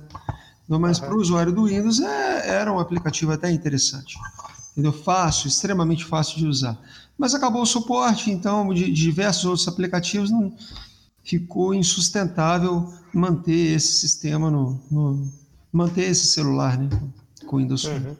[0.68, 1.04] Mas uhum.
[1.04, 4.16] para o usuário do Windows é, era um aplicativo até interessante
[4.72, 4.92] entendeu?
[4.92, 6.78] Fácil, extremamente fácil de usar.
[7.16, 10.52] Mas acabou o suporte, então, de, diversos outros aplicativos, não
[11.24, 15.32] ficou insustentável manter esse sistema no, no
[15.72, 16.88] manter esse celular, né,
[17.46, 18.06] com Windows Phone.
[18.06, 18.16] Uhum.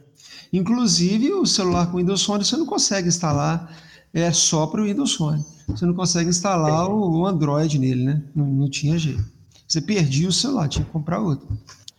[0.52, 3.76] Inclusive, o celular com Windows Phone você não consegue instalar
[4.12, 5.44] é só para o Windows Phone.
[5.68, 8.22] Você não consegue instalar o, Android nele, né?
[8.34, 9.24] Não, não tinha jeito.
[9.68, 11.48] Você perdia o celular, tinha que comprar outro.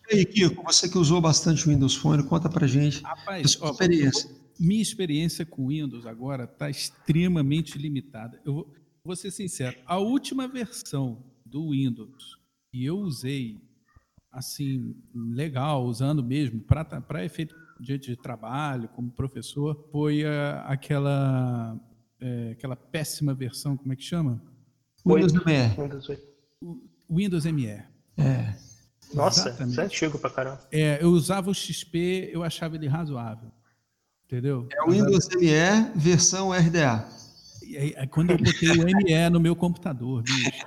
[0.09, 3.47] E aí, Kiko, você que usou bastante o Windows Phone, conta pra gente Rapaz, a
[3.47, 4.29] sua ó, experiência
[4.61, 8.39] minha experiência com Windows agora está extremamente limitada.
[8.45, 8.73] Eu vou,
[9.03, 12.39] vou ser sincero, a última versão do Windows
[12.71, 13.61] que eu usei,
[14.31, 21.77] assim, legal, usando mesmo, para efeito de, de, trabalho, como professor, foi a, aquela,
[22.19, 24.41] é, aquela péssima versão, como é que chama?
[25.05, 26.09] Windows ME.
[27.09, 27.67] Windows ME.
[28.17, 28.55] É.
[29.13, 29.71] Nossa, Exatamente.
[29.71, 30.61] isso é antigo pra caramba.
[30.71, 33.51] É, eu usava o XP, eu achava ele razoável.
[34.25, 34.69] Entendeu?
[34.71, 37.05] É o Windows ME versão RDA.
[38.09, 40.65] Quando eu botei o ME no meu computador, bicho.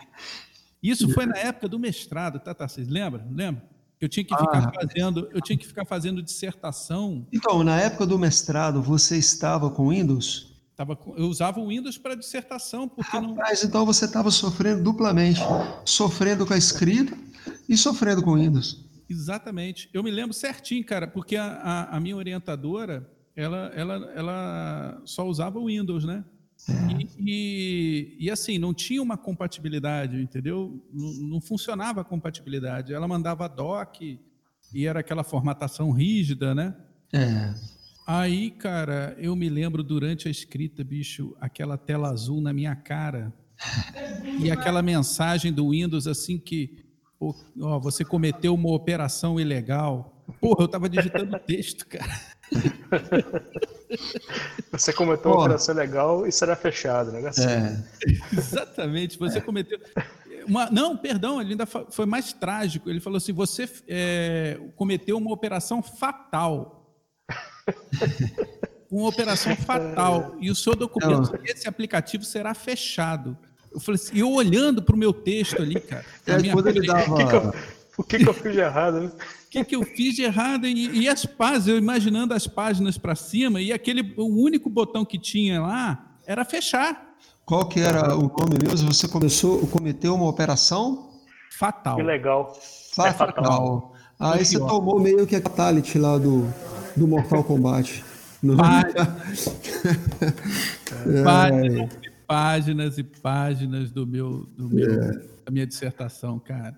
[0.83, 2.69] Isso foi na época do mestrado, tá, tá?
[2.69, 3.27] Vocês lembram?
[3.31, 3.63] Lembra?
[3.99, 4.73] Eu tinha que ficar ah.
[4.73, 7.27] fazendo, eu tinha que ficar fazendo dissertação.
[7.33, 10.53] Então, na época do mestrado, você estava com Windows?
[10.77, 13.69] Tava, eu usava o Windows para dissertação, porque Rapaz, não...
[13.69, 15.41] então você estava sofrendo duplamente,
[15.85, 17.17] sofrendo com a escrita
[17.69, 18.85] e sofrendo com o Windows.
[19.09, 19.89] Exatamente.
[19.93, 25.27] Eu me lembro certinho, cara, porque a, a, a minha orientadora, ela, ela, ela só
[25.27, 26.25] usava o Windows, né?
[26.69, 30.83] E, e, e, assim, não tinha uma compatibilidade, entendeu?
[30.93, 32.95] Não, não, funcionava a compatibilidade.
[32.95, 36.75] Ela mandava doc e era aquela formatação rígida, né?
[37.13, 37.55] É.
[38.07, 43.33] Aí, cara, eu me lembro durante a escrita, bicho, aquela tela azul na minha cara
[44.41, 46.85] e aquela mensagem do Windows assim que,
[47.61, 50.23] ó, você cometeu uma operação ilegal.
[50.41, 52.21] Porra, eu tava digitando texto, cara.
[54.73, 57.27] Você cometeu uma operação legal e será fechado, né?
[57.29, 57.49] Assim.
[57.49, 57.83] É.
[58.37, 59.79] Exatamente, você cometeu.
[60.47, 62.91] Uma, não, perdão, ele ainda foi mais trágico.
[62.91, 66.95] Ele falou assim: você é, cometeu uma operação fatal.
[68.91, 70.37] uma operação fatal.
[70.41, 71.45] E o seu documento, não.
[71.45, 73.37] esse aplicativo será fechado.
[73.73, 76.05] Eu falei assim, eu olhando para o meu texto ali, cara.
[76.27, 77.05] É, quando ele dava...
[77.11, 77.55] O que, que, eu,
[77.99, 79.13] o que, que eu fiz de errado, né?
[79.55, 80.67] Que, que eu fiz de errado?
[80.67, 85.05] E, e as páginas, eu imaginando as páginas para cima, e aquele o único botão
[85.05, 87.15] que tinha lá era fechar.
[87.45, 88.93] Qual que era o nome mesmo?
[88.93, 91.11] Você começou, cometeu uma operação?
[91.53, 91.97] Fatal.
[91.97, 92.53] Que legal.
[92.95, 93.07] Fatal.
[93.07, 93.95] É fatal.
[94.19, 96.49] Aí é você tomou meio que a Fatality lá do,
[96.97, 98.03] do Mortal Kombat.
[101.25, 105.13] páginas, e páginas e páginas do meu, do meu, é.
[105.45, 106.77] da minha dissertação, cara.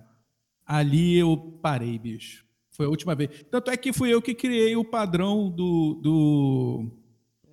[0.64, 2.45] Ali eu parei, bicho.
[2.77, 3.31] Foi a última vez.
[3.51, 5.95] Tanto é que fui eu que criei o padrão do.
[6.03, 6.91] do...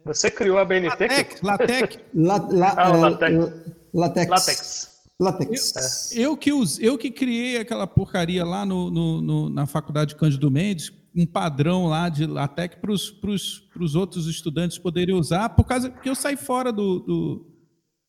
[0.06, 0.90] Você criou a BNT?
[0.90, 1.42] Latex.
[1.42, 2.00] Latex.
[2.14, 3.36] La, la, ah, latex.
[3.94, 4.30] Latex.
[4.30, 4.94] Latex.
[5.20, 6.12] Latex.
[6.12, 10.16] Eu, eu, que us, eu que criei aquela porcaria lá no, no, no na faculdade
[10.16, 15.90] Cândido Mendes, um padrão lá de latex para os outros estudantes poderem usar, por causa
[15.90, 17.54] que eu saí fora do, do,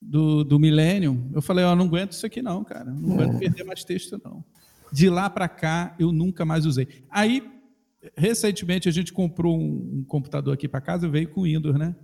[0.03, 1.31] do, do Millennium.
[1.33, 2.87] Eu falei, ó, oh, não aguento isso aqui não, cara.
[2.87, 3.23] Não é.
[3.23, 4.45] aguento perder mais texto, não.
[4.95, 6.87] De lá para cá, eu nunca mais usei.
[7.11, 7.43] Aí,
[8.17, 11.97] recentemente, a gente comprou um, computador aqui para casa, veio com Windows, né?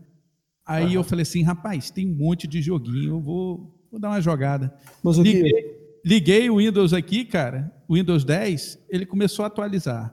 [0.66, 0.92] Aí uhum.
[0.94, 4.74] eu falei assim, rapaz, tem um monte de joguinho, eu vou, vou dar uma jogada.
[5.04, 10.12] Mas liguei, liguei o Windows aqui, cara, o Windows 10, ele começou a atualizar.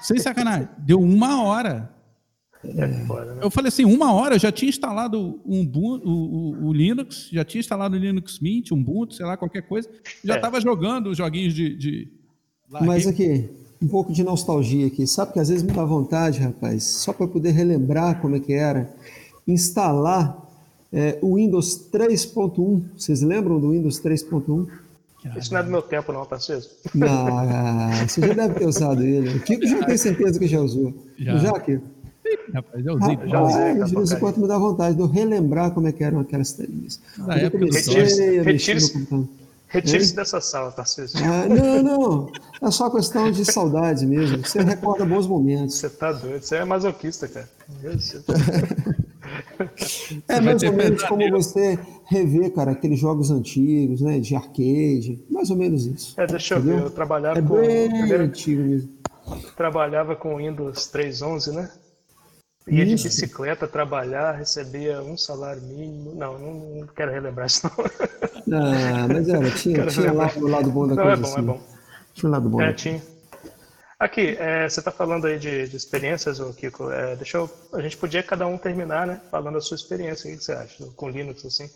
[0.00, 1.94] Sem sacanagem, deu uma hora.
[2.64, 3.06] É né?
[3.40, 7.44] Eu falei assim, uma hora eu já tinha instalado um, o, o, o, Linux, já
[7.44, 9.88] tinha instalado o Linux Mint, um Ubuntu, sei lá, qualquer coisa.
[10.24, 10.60] Já estava é.
[10.60, 11.76] jogando os joguinhos de...
[11.76, 12.08] de...
[12.68, 13.48] Mas aqui,
[13.80, 15.06] um pouco de nostalgia aqui.
[15.06, 18.52] Sabe que às vezes me dá vontade, rapaz, só para poder relembrar como é que
[18.52, 18.92] era,
[19.46, 20.36] instalar
[20.92, 22.82] é, o Windows 3.1.
[22.96, 24.66] Vocês lembram do Windows 3.1?
[25.36, 26.62] Isso não é do meu tempo, não, parceiro.
[26.94, 29.36] Não, você já deve ter usado ele.
[29.36, 30.94] O Kiko já tem certeza que já usou.
[31.18, 31.97] Já, já Kiko?
[32.54, 33.14] Rapaz, já usei.
[33.14, 33.84] Rapaz, já usei.
[33.84, 36.52] De vez em quando me dá vontade de eu relembrar como é que eram aquelas
[36.52, 37.00] telinhas.
[37.18, 39.28] Na época, retire-se
[39.68, 41.20] retire dessa sala, Tarcísio.
[41.22, 42.32] Ah, não, não.
[42.60, 44.38] É só questão de saudade mesmo.
[44.38, 45.76] Você recorda bons momentos.
[45.76, 46.42] Você tá doido.
[46.42, 47.48] Você é masoquista, cara.
[50.26, 55.50] É mais ou menos como você rever, cara, aqueles jogos antigos, né, de arcade, mais
[55.50, 56.18] ou menos isso.
[56.18, 57.60] É, deixa eu ver, eu trabalhava é com...
[57.60, 58.90] Bem primeiro, antigo mesmo.
[59.54, 61.70] Trabalhava com Windows 3.11, né?
[62.70, 66.14] Ia de bicicleta trabalhar, recebia um salário mínimo.
[66.14, 67.84] Não, não, não quero relembrar isso, não.
[68.58, 71.12] Ah, mas era, tinha, tinha lá o lado bom da não, coisa.
[71.12, 71.38] É bom, é assim.
[71.38, 71.60] é bom.
[72.14, 72.60] Tinha o lado bom.
[72.60, 73.02] É, tinha.
[73.98, 76.90] Aqui, é, você está falando aí de, de experiências, Kiko.
[76.90, 79.20] É, deixa eu, a gente podia cada um terminar, né?
[79.30, 80.32] Falando a sua experiência.
[80.32, 80.84] O que você acha?
[80.94, 81.68] Com Linux, assim.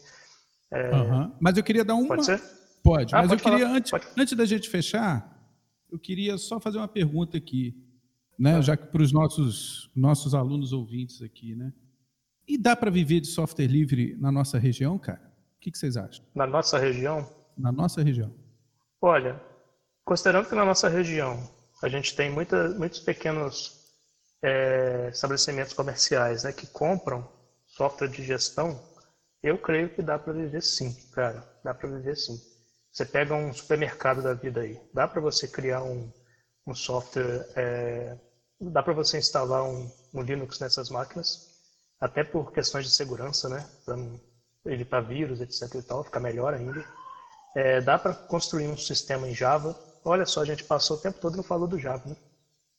[0.72, 0.90] É...
[0.94, 1.32] Uhum.
[1.40, 2.08] Mas eu queria dar uma.
[2.08, 2.40] Pode ser?
[2.82, 3.14] Pode.
[3.14, 5.28] Ah, mas pode eu queria, antes, antes da gente fechar,
[5.90, 7.74] eu queria só fazer uma pergunta aqui
[8.42, 8.60] né?
[8.60, 11.54] já que para os nossos, nossos alunos ouvintes aqui.
[11.54, 11.72] Né?
[12.46, 15.22] E dá para viver de software livre na nossa região, cara?
[15.56, 16.24] O que, que vocês acham?
[16.34, 17.28] Na nossa região?
[17.56, 18.34] Na nossa região.
[19.00, 19.40] Olha,
[20.04, 21.38] considerando que na nossa região
[21.82, 23.80] a gente tem muita, muitos pequenos
[24.42, 27.28] é, estabelecimentos comerciais né, que compram
[27.66, 28.80] software de gestão,
[29.40, 31.48] eu creio que dá para viver sim, cara.
[31.62, 32.40] Dá para viver sim.
[32.90, 36.12] Você pega um supermercado da vida aí, dá para você criar um,
[36.66, 38.18] um software, é,
[38.70, 41.48] dá para você instalar um, um, Linux nessas máquinas,
[42.00, 43.66] até por questões de segurança, né?
[43.84, 46.84] Para evitar vírus, etc e tal, ficar melhor ainda.
[47.56, 49.78] É, dá para construir um sistema em Java.
[50.04, 52.16] Olha só, a gente passou o tempo todo não falou do Java, né?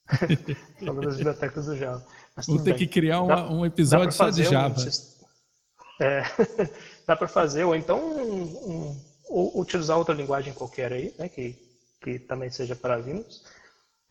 [0.85, 2.05] falou das bibliotecas do Java.
[2.47, 2.79] Vamos ter bem.
[2.79, 4.75] que criar uma, dá, um episódio só de Java.
[4.79, 6.23] Um, É,
[7.05, 11.55] dá para fazer, ou então um, um, ou utilizar outra linguagem qualquer aí, né, que,
[12.01, 13.43] que também seja para Linux.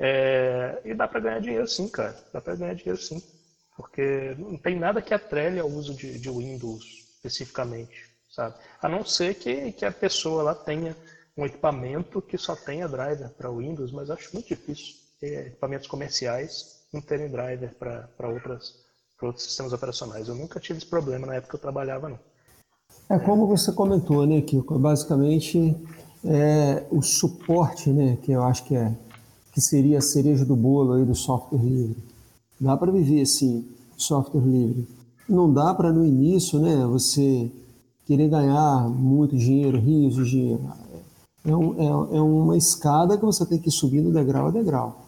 [0.05, 2.17] É, e dá para ganhar dinheiro sim, cara.
[2.33, 3.23] Dá para ganhar dinheiro sim.
[3.77, 6.85] Porque não tem nada que atrele ao uso de, de Windows
[7.15, 8.57] especificamente, sabe?
[8.81, 10.97] A não ser que, que a pessoa lá tenha
[11.37, 17.01] um equipamento que só tenha driver para Windows, mas acho muito difícil equipamentos comerciais não
[17.01, 18.85] terem driver para outros
[19.37, 20.27] sistemas operacionais.
[20.27, 22.19] Eu nunca tive esse problema na época que eu trabalhava, não.
[23.09, 24.79] É como você comentou, né, Kiko?
[24.81, 25.77] Basicamente,
[26.25, 28.93] é o suporte, né, que eu acho que é
[29.53, 31.97] que seria a cereja do bolo aí do software livre.
[32.61, 33.65] Dá para viver assim,
[33.97, 34.89] software livre.
[35.29, 37.51] Não dá para no início, né, você
[38.07, 40.63] querer ganhar muito dinheiro, rios de dinheiro.
[41.45, 45.03] É, um, é, é uma escada que você tem que ir subindo degrau a degrau.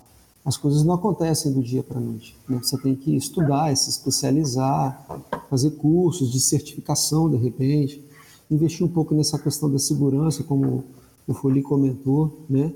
[0.45, 2.37] As coisas não acontecem do dia para a noite.
[2.49, 2.61] Né?
[2.63, 5.07] Você tem que estudar, se especializar,
[5.49, 8.05] fazer cursos de certificação de repente,
[8.51, 10.85] investir um pouco nessa questão da segurança, como
[11.27, 12.73] o Foli comentou, né?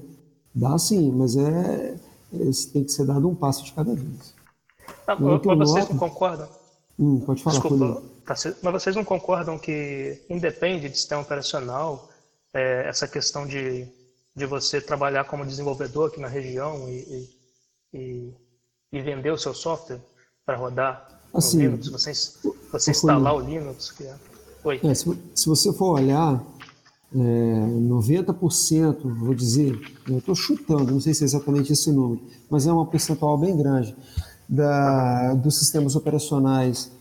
[0.54, 1.94] Dá sim, mas é,
[2.32, 4.34] é tem que ser dado um passo de cada vez.
[5.06, 5.92] Ah, mas vocês noto...
[5.92, 6.48] não concordam?
[6.98, 12.08] Hum, pode falar, Desculpa, tá, mas vocês não concordam que independe de sistema operacional,
[12.52, 13.86] é, essa questão de,
[14.34, 17.28] de você trabalhar como desenvolvedor aqui na região e,
[17.94, 18.34] e,
[18.92, 20.00] e vender o seu software
[20.44, 22.12] para rodar assim, no Linux, você,
[22.72, 23.92] você instalar o Linux?
[23.92, 24.16] Que é...
[24.64, 24.80] Oi.
[24.82, 26.42] É, se, se você for olhar,
[27.14, 32.66] é, 90%, vou dizer, eu estou chutando, não sei se é exatamente esse número, mas
[32.66, 33.96] é uma percentual bem grande
[34.48, 36.92] da, dos sistemas operacionais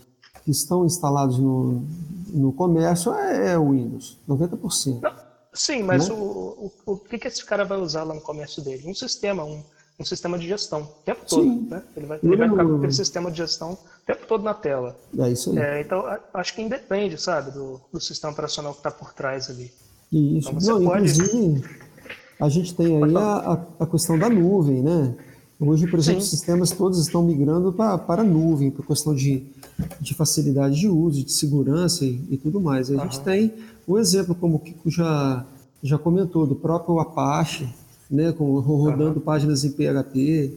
[0.44, 1.82] que estão instalados no,
[2.28, 5.00] no comércio é, é o Windows, 90%.
[5.00, 5.12] Não,
[5.52, 6.14] sim, mas né?
[6.14, 8.84] o, o, o que, que esse cara vai usar lá no comércio dele?
[8.86, 9.62] Um sistema, um,
[10.00, 11.68] um sistema de gestão, o tempo todo.
[11.68, 11.82] Né?
[11.94, 14.96] Ele vai, ele vai ficar com aquele sistema de gestão o tempo todo na tela.
[15.18, 15.58] É isso aí.
[15.58, 16.02] É, então,
[16.32, 19.70] acho que independe, sabe, do, do sistema operacional que está por trás ali.
[20.12, 20.50] Isso.
[20.50, 21.10] Então, Não, pode...
[21.10, 21.64] Inclusive,
[22.40, 25.14] a gente tem aí a, a, questão da nuvem, né?
[25.60, 29.44] Hoje, por exemplo, os sistemas todos estão migrando pra, para a nuvem, por questão de,
[30.00, 32.90] de facilidade de uso, de segurança e, e tudo mais.
[32.90, 33.00] A uhum.
[33.00, 33.52] gente tem
[33.86, 35.44] o exemplo, como o Kiko já,
[35.82, 37.68] já comentou, do próprio Apache,
[38.08, 39.20] né, com, rodando uhum.
[39.20, 40.52] páginas em PHP.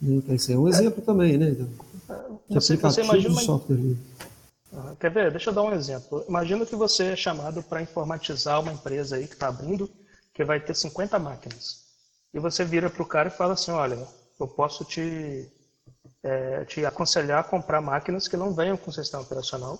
[0.00, 0.16] Né?
[0.16, 1.06] Então, esse é um exemplo é.
[1.06, 1.50] também, né?
[1.52, 1.66] De
[2.50, 3.76] você, você imagina de software.
[3.76, 3.96] Uma...
[4.98, 5.30] Quer ver?
[5.30, 6.24] Deixa eu dar um exemplo.
[6.28, 9.90] Imagina que você é chamado para informatizar uma empresa aí que está abrindo,
[10.32, 11.82] que vai ter 50 máquinas.
[12.32, 13.98] E você vira para o cara e fala assim, olha,
[14.40, 15.46] eu posso te,
[16.22, 19.78] é, te aconselhar a comprar máquinas que não venham com sistema operacional.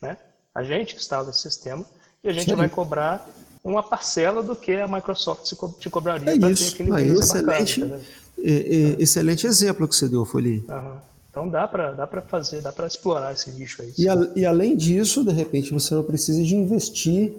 [0.00, 0.16] Né?
[0.54, 1.84] A gente instala esse sistema
[2.22, 2.56] e a gente Sim.
[2.56, 3.28] vai cobrar
[3.64, 8.00] uma parcela do que a Microsoft te cobraria é para ter aquele ah, excelente, bacana,
[8.38, 10.64] é, é, excelente exemplo que você deu, Foli.
[10.68, 11.09] Uhum.
[11.30, 13.92] Então dá para dá para fazer, dá para explorar esse nicho aí.
[13.96, 17.34] E, a, e, além disso, de repente, você não precisa de investir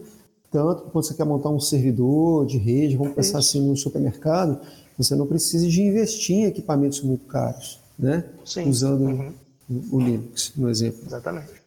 [0.50, 3.58] tanto quando você quer montar um servidor de rede, vamos pensar Isso.
[3.58, 4.60] assim no supermercado,
[4.98, 8.30] você não precisa de investir em equipamentos muito caros, né?
[8.44, 8.68] Sim.
[8.68, 9.34] Usando uhum.
[9.92, 11.00] o Linux, no exemplo.
[11.06, 11.62] Exatamente.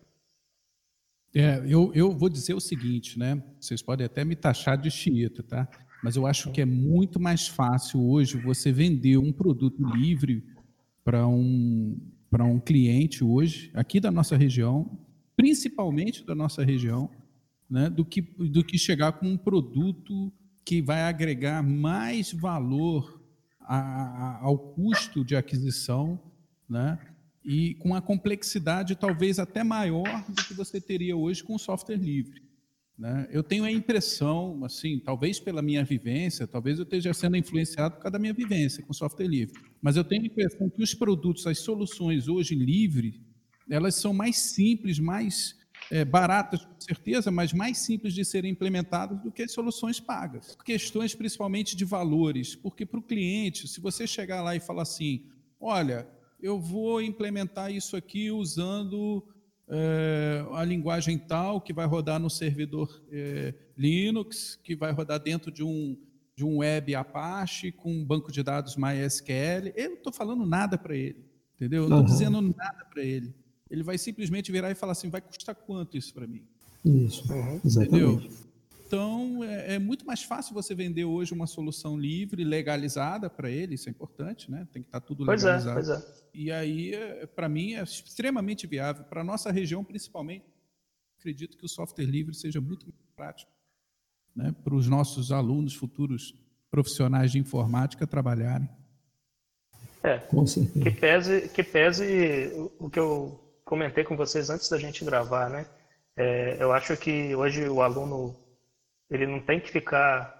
[1.35, 3.43] É, eu, eu vou dizer o seguinte, né?
[3.59, 5.66] Vocês podem até me taxar de xiita, tá?
[6.03, 10.45] Mas eu acho que é muito mais fácil hoje você vender um produto livre
[11.03, 11.97] para um,
[12.35, 14.91] para um cliente hoje, aqui da nossa região,
[15.37, 17.09] principalmente da nossa região,
[17.70, 20.32] né, do, que, do que chegar com um produto
[20.64, 23.22] que vai agregar mais valor
[23.61, 26.20] a, a, ao custo de aquisição,
[26.68, 26.99] né,
[27.45, 32.43] e com a complexidade talvez até maior do que você teria hoje com software livre.
[32.97, 33.26] Né?
[33.30, 38.03] Eu tenho a impressão, assim, talvez pela minha vivência, talvez eu esteja sendo influenciado por
[38.03, 41.47] causa da minha vivência com software livre, mas eu tenho a impressão que os produtos,
[41.47, 43.20] as soluções hoje livre,
[43.68, 45.57] elas são mais simples, mais
[45.90, 50.57] é, baratas, com certeza, mas mais simples de serem implementadas do que as soluções pagas.
[50.64, 55.26] Questões principalmente de valores, porque para o cliente, se você chegar lá e falar assim,
[55.61, 56.07] olha,
[56.40, 59.26] eu vou implementar isso aqui usando
[59.68, 65.50] é, a linguagem tal que vai rodar no servidor é, Linux, que vai rodar dentro
[65.50, 65.96] de um,
[66.36, 69.72] de um web Apache com um banco de dados MySQL.
[69.74, 71.24] Eu não estou falando nada para ele,
[71.56, 71.84] entendeu?
[71.84, 73.34] Eu não estou dizendo nada para ele.
[73.70, 76.46] Ele vai simplesmente virar e falar assim: vai custar quanto isso para mim?
[76.84, 77.60] Isso, uhum.
[77.64, 78.30] exatamente.
[78.95, 83.74] Então, é, é, muito mais fácil você vender hoje uma solução livre, legalizada para ele,
[83.74, 84.68] isso é importante, né?
[84.72, 85.74] Tem que estar tá tudo legalizado.
[85.74, 86.24] Pois é, pois é.
[86.32, 89.03] E aí, é, para mim, é extremamente viável.
[89.05, 90.45] Para a nossa região, principalmente,
[91.18, 92.86] acredito que o software livre seja muito
[93.16, 93.51] prático
[94.34, 94.55] né?
[94.62, 96.32] para os nossos alunos, futuros
[96.70, 98.68] profissionais de informática, trabalharem.
[100.05, 105.51] É, que pese, que pese o que eu comentei com vocês antes da gente gravar,
[105.51, 105.66] né?
[106.16, 108.43] É, eu acho que hoje o aluno
[109.11, 110.32] ele não tem que ficar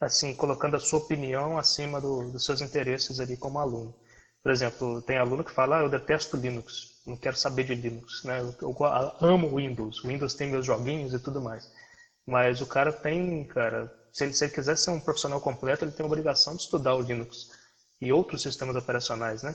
[0.00, 3.94] assim colocando a sua opinião acima do, dos seus interesses ali como aluno.
[4.42, 8.22] Por exemplo, tem aluno que fala, ah, eu detesto Linux, não quero saber de Linux,
[8.24, 8.40] né?
[8.40, 8.76] Eu, eu
[9.20, 11.70] amo Windows, Windows tem meus joguinhos e tudo mais.
[12.26, 15.92] Mas o cara tem, cara, se ele, se ele quiser ser um profissional completo, ele
[15.92, 17.48] tem a obrigação de estudar o Linux
[18.00, 19.54] e outros sistemas operacionais, né?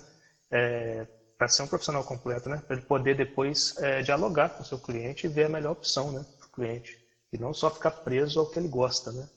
[0.52, 1.08] É,
[1.38, 2.62] para ser um profissional completo, né?
[2.68, 6.12] Para ele poder depois é, dialogar com o seu cliente e ver a melhor opção,
[6.12, 6.26] né?
[6.40, 6.97] Para o cliente.
[7.32, 9.28] E não só ficar preso ao que ele gosta, né?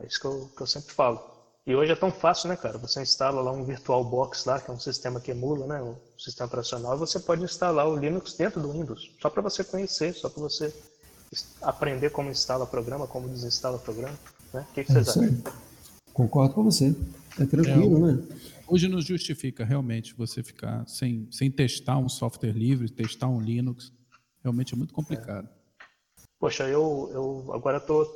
[0.00, 1.20] É isso que eu, que eu sempre falo.
[1.66, 2.78] E hoje é tão fácil, né, cara?
[2.78, 6.46] Você instala lá um VirtualBox lá, que é um sistema que emula, né, o sistema
[6.46, 10.30] operacional, e você pode instalar o Linux dentro do Windows, só para você conhecer, só
[10.30, 10.74] para você
[11.60, 14.18] aprender como instala programa, como desinstala programa.
[14.52, 14.66] Né?
[14.70, 15.42] O que, que vocês é acham?
[16.14, 16.96] Concordo com você.
[17.38, 18.22] É tranquilo, é, né?
[18.66, 23.92] Hoje não justifica realmente você ficar sem, sem testar um software livre, testar um Linux.
[24.42, 25.46] Realmente é muito complicado.
[25.46, 25.57] É.
[26.38, 28.06] Poxa, eu, eu agora estou,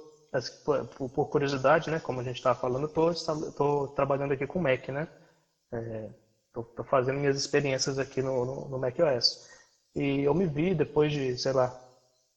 [0.65, 5.09] por, por, curiosidade, né, como a gente estava falando, estou trabalhando aqui com Mac, né?
[6.49, 9.39] Estou é, fazendo minhas experiências aqui no, no, no macOS.
[9.95, 11.75] E eu me vi, depois de, sei lá,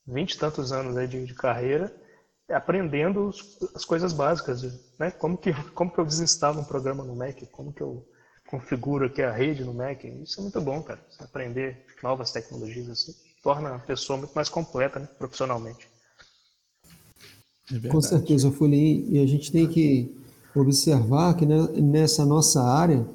[0.08, 1.92] vinte e tantos anos aí de, de carreira,
[2.50, 3.30] aprendendo
[3.76, 4.64] as coisas básicas,
[5.00, 5.12] né?
[5.12, 8.04] Como que, como que eu desinstalo um programa no Mac, como que eu
[8.48, 10.04] configuro aqui a rede no Mac.
[10.04, 11.02] Isso é muito bom, cara.
[11.20, 13.14] Aprender novas tecnologias assim,
[13.46, 15.08] torna a pessoa muito mais completa, né?
[15.20, 15.88] profissionalmente.
[17.72, 19.06] É Com certeza, Fulim.
[19.08, 20.12] E a gente tem que
[20.56, 23.06] observar que nessa nossa área,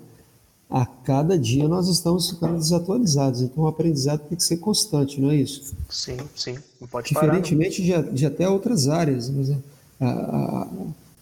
[0.68, 3.42] a cada dia nós estamos ficando desatualizados.
[3.42, 5.74] Então o aprendizado tem que ser constante, não é isso?
[5.88, 6.56] Sim, sim.
[6.80, 9.28] Não pode Diferentemente parar, de, de, até outras áreas.
[9.28, 9.56] Mas a,
[10.00, 10.68] a,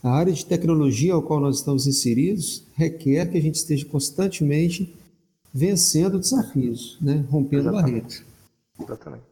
[0.03, 4.95] a, área de tecnologia ao qual nós estamos inseridos requer que a gente esteja constantemente
[5.53, 7.25] vencendo desafios, né?
[7.31, 7.93] rompendo Exatamente.
[7.93, 8.28] barreiras.
[8.81, 9.25] Exatamente.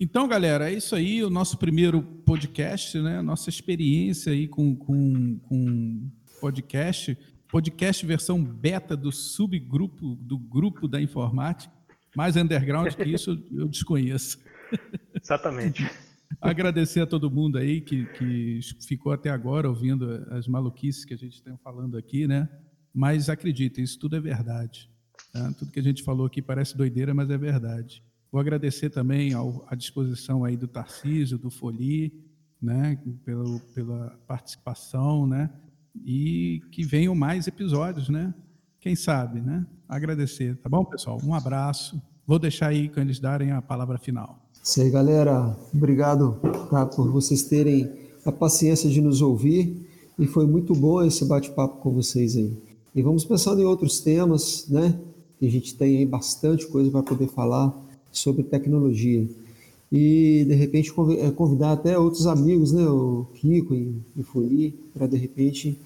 [0.00, 3.20] Então, galera, é isso aí, o nosso primeiro podcast, né?
[3.20, 6.10] Nossa experiência aí com, com, com
[6.40, 11.72] podcast podcast versão beta do subgrupo do grupo da informática.
[12.14, 14.38] Mais underground que isso eu desconheço.
[15.20, 15.90] Exatamente.
[16.40, 21.16] Agradecer a todo mundo aí que, que ficou até agora ouvindo as maluquices que a
[21.16, 22.48] gente está falando aqui, né?
[22.94, 24.90] Mas acreditem, isso tudo é verdade.
[25.32, 25.52] Tá?
[25.58, 28.02] Tudo que a gente falou aqui parece doideira, mas é verdade.
[28.30, 32.12] Vou agradecer também ao, a disposição aí do Tarcísio, do Foli,
[32.60, 32.98] né?
[33.24, 35.50] Pelo, pela participação, né?
[36.04, 38.34] e que venham mais episódios, né?
[38.80, 39.66] Quem sabe, né?
[39.88, 41.18] Agradecer, tá bom, pessoal?
[41.24, 42.00] Um abraço.
[42.26, 44.38] Vou deixar aí com eles darem a palavra final.
[44.62, 45.56] Isso aí, galera.
[45.74, 46.38] Obrigado
[46.70, 47.90] tá, por vocês terem
[48.24, 49.86] a paciência de nos ouvir
[50.18, 52.52] e foi muito bom esse bate-papo com vocês aí.
[52.94, 54.98] E vamos pensando em outros temas, né?
[55.38, 57.72] Que a gente tem aí bastante coisa para poder falar
[58.18, 59.26] sobre tecnologia.
[59.90, 62.86] E de repente eh, convidar até outros amigos, né?
[62.86, 65.80] O Kiko e o Fuli, para de repente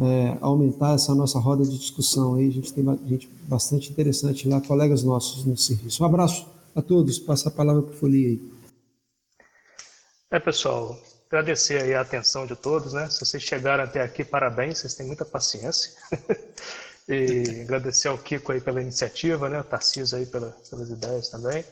[0.00, 2.48] é, aumentar essa nossa roda de discussão aí.
[2.48, 6.02] A gente tem gente bastante interessante lá, colegas nossos no serviço.
[6.02, 8.40] Um abraço a todos, passa a palavra para o Folia aí.
[10.30, 10.96] É, pessoal,
[11.28, 13.10] agradecer aí a atenção de todos, né?
[13.10, 15.92] Se vocês chegaram até aqui, parabéns, vocês têm muita paciência.
[17.10, 19.60] e agradecer ao Kiko aí pela iniciativa, né?
[19.60, 21.64] O Tarcísio aí pela, pelas ideias também.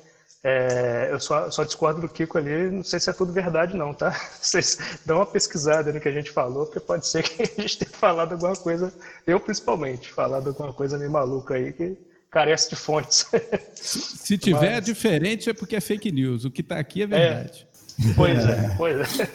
[0.43, 3.93] É, eu só, só, discordo do Kiko ali, não sei se é tudo verdade não,
[3.93, 4.11] tá?
[4.41, 7.78] Vocês dão uma pesquisada no que a gente falou, porque pode ser que a gente
[7.78, 8.93] tenha falado alguma coisa,
[9.26, 11.97] eu principalmente, falado alguma coisa meio maluca aí que
[12.30, 13.26] carece de fontes.
[13.74, 14.84] Se tiver Mas...
[14.84, 17.66] diferente é porque é fake news, o que está aqui é verdade.
[17.99, 19.28] É, pois é, pois é.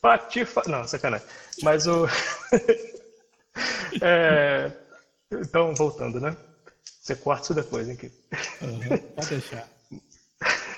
[0.00, 0.62] Patifa...
[0.66, 1.26] Não, sacanagem.
[1.62, 2.08] Mas o...
[4.02, 4.72] é...
[5.30, 6.36] Então, voltando, né?
[7.00, 8.16] Você corta isso depois, hein, Kiko?
[8.62, 9.68] Uhum, pode deixar.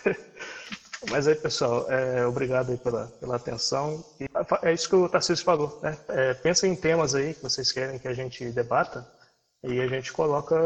[1.11, 4.05] Mas aí, pessoal, é, obrigado aí pela, pela atenção.
[4.21, 4.27] E
[4.63, 5.97] é isso que o Tarcísio falou, né?
[6.09, 9.07] É, pensem em temas aí que vocês querem que a gente debata
[9.65, 10.57] e a gente coloca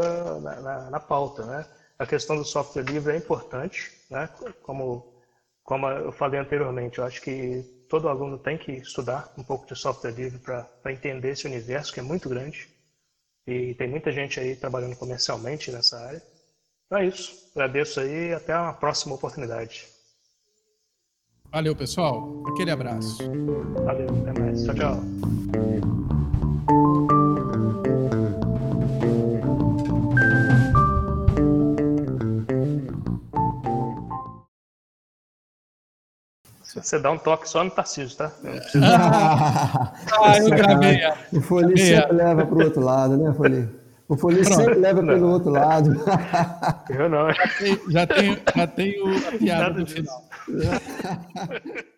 [0.40, 1.64] na, na, na pauta, né?
[1.98, 4.28] A questão do software livre é importante, né?
[4.62, 5.22] Como,
[5.62, 9.76] como eu falei anteriormente, eu acho que todo aluno tem que estudar um pouco de
[9.76, 12.68] software livre para entender esse universo que é muito grande.
[13.46, 16.22] E tem muita gente aí trabalhando comercialmente nessa área.
[16.86, 17.50] Então é isso.
[17.54, 19.86] Agradeço aí e até uma próxima oportunidade.
[21.52, 22.42] Valeu, pessoal.
[22.48, 23.18] Aquele abraço.
[23.84, 24.64] Valeu, até mais.
[24.64, 25.73] Tchau, tchau.
[36.74, 38.32] Você dá um toque só no Tarcísio, tá?
[38.82, 40.96] Ah, ah, eu gravei.
[40.96, 41.14] É.
[41.32, 42.24] O Folie sempre é.
[42.24, 43.68] leva para o outro lado, né, Folie?
[44.08, 45.90] O Folie sempre leva pelo outro lado.
[46.90, 47.28] Eu não.
[47.88, 50.28] Já tenho, já tenho, a piada Nada no final.